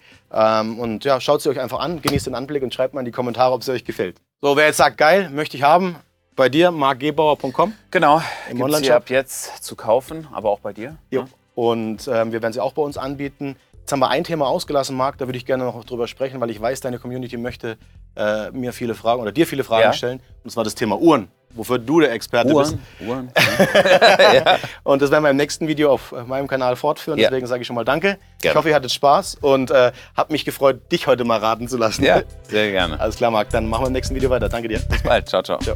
Ähm, 0.62 0.78
und 0.78 1.06
ja, 1.06 1.20
schaut 1.20 1.42
sie 1.42 1.50
euch 1.50 1.60
einfach 1.60 1.80
an, 1.80 2.04
genießt 2.04 2.28
den 2.28 2.36
Anblick 2.36 2.62
und 2.62 2.72
schreibt 2.72 2.94
mal 2.94 3.02
in 3.02 3.06
die 3.06 3.12
Kommentare, 3.12 3.54
ob 3.54 3.64
sie 3.64 3.72
euch 3.72 3.86
gefällt. 3.86 4.18
So, 4.40 4.56
wer 4.56 4.68
jetzt 4.68 4.78
sagt, 4.78 5.00
geil, 5.00 5.32
möchte 5.32 5.58
ich 5.58 5.64
haben, 5.64 5.96
bei 6.36 6.48
dir, 6.48 6.70
markgebauer.com. 6.70 7.74
Genau. 7.90 8.18
Im 8.18 8.22
Gibt's 8.58 8.62
Onlineshop? 8.62 8.84
hier 8.86 8.96
ab 8.96 9.10
jetzt 9.10 9.64
zu 9.64 9.76
kaufen, 9.76 10.28
aber 10.32 10.52
auch 10.52 10.60
bei 10.60 10.74
dir. 10.74 10.96
Jo. 11.10 11.26
Und 11.56 12.08
ähm, 12.08 12.32
wir 12.32 12.44
werden 12.44 12.54
sie 12.54 12.60
auch 12.60 12.74
bei 12.74 12.84
uns 12.84 13.00
anbieten. 13.00 13.56
Jetzt 13.80 13.92
haben 13.92 14.00
wir 14.00 14.10
ein 14.10 14.24
Thema 14.24 14.46
ausgelassen, 14.46 14.96
Marc, 14.96 15.18
da 15.18 15.28
würde 15.28 15.40
ich 15.40 15.48
gerne 15.48 15.64
noch 15.64 15.84
drüber 15.86 16.08
sprechen, 16.08 16.40
weil 16.40 16.52
ich 16.52 16.62
weiß, 16.62 16.82
deine 16.82 17.00
Community 17.00 17.36
möchte 17.36 17.80
äh, 18.18 18.52
mir 18.52 18.74
viele 18.74 18.96
Fragen 18.96 19.22
oder 19.22 19.32
dir 19.32 19.46
viele 19.48 19.64
Fragen 19.64 19.84
Ja. 19.84 19.94
stellen. 19.94 20.20
Und 20.44 20.50
zwar 20.52 20.64
das 20.64 20.76
Thema 20.76 21.00
Uhren, 21.00 21.28
wofür 21.52 21.78
du 21.80 22.00
der 22.00 22.12
Experte 22.12 22.54
bist. 22.54 22.76
Uhren. 23.06 23.30
Uhren. 23.32 23.32
Und 24.84 25.02
das 25.02 25.12
werden 25.12 25.24
wir 25.24 25.30
im 25.32 25.38
nächsten 25.38 25.68
Video 25.68 25.92
auf 25.92 26.12
äh, 26.12 26.24
meinem 26.24 26.48
Kanal 26.48 26.76
fortführen. 26.76 27.20
Ja. 27.20 27.30
Deswegen 27.30 27.48
sage 27.48 27.62
ich 27.62 27.68
schon 27.68 27.76
mal 27.76 27.86
Danke. 27.86 28.18
Ich 28.38 28.44
Gerne. 28.44 28.56
hoffe, 28.58 28.70
ihr 28.70 28.76
hattet 28.76 28.92
Spaß 28.92 29.36
und 29.42 29.72
äh, 29.72 29.92
habe 30.16 30.32
mich 30.34 30.46
gefreut, 30.46 30.92
dich 30.92 31.08
heute 31.08 31.24
mal 31.24 31.40
raten 31.40 31.68
zu 31.68 31.78
lassen. 31.78 32.04
Ja, 32.04 32.22
sehr 32.44 32.72
gerne. 32.72 33.00
Alles 33.00 33.16
klar, 33.18 33.32
Marc, 33.32 33.50
dann 33.50 33.68
machen 33.68 33.84
wir 33.84 33.88
im 33.88 33.94
nächsten 33.94 34.16
Video 34.16 34.30
weiter. 34.30 34.50
Danke 34.50 34.68
dir. 34.68 34.80
Bis 34.80 35.04
bald. 35.04 35.28
Ciao, 35.30 35.42
ciao. 35.42 35.60
Ciao. 35.60 35.76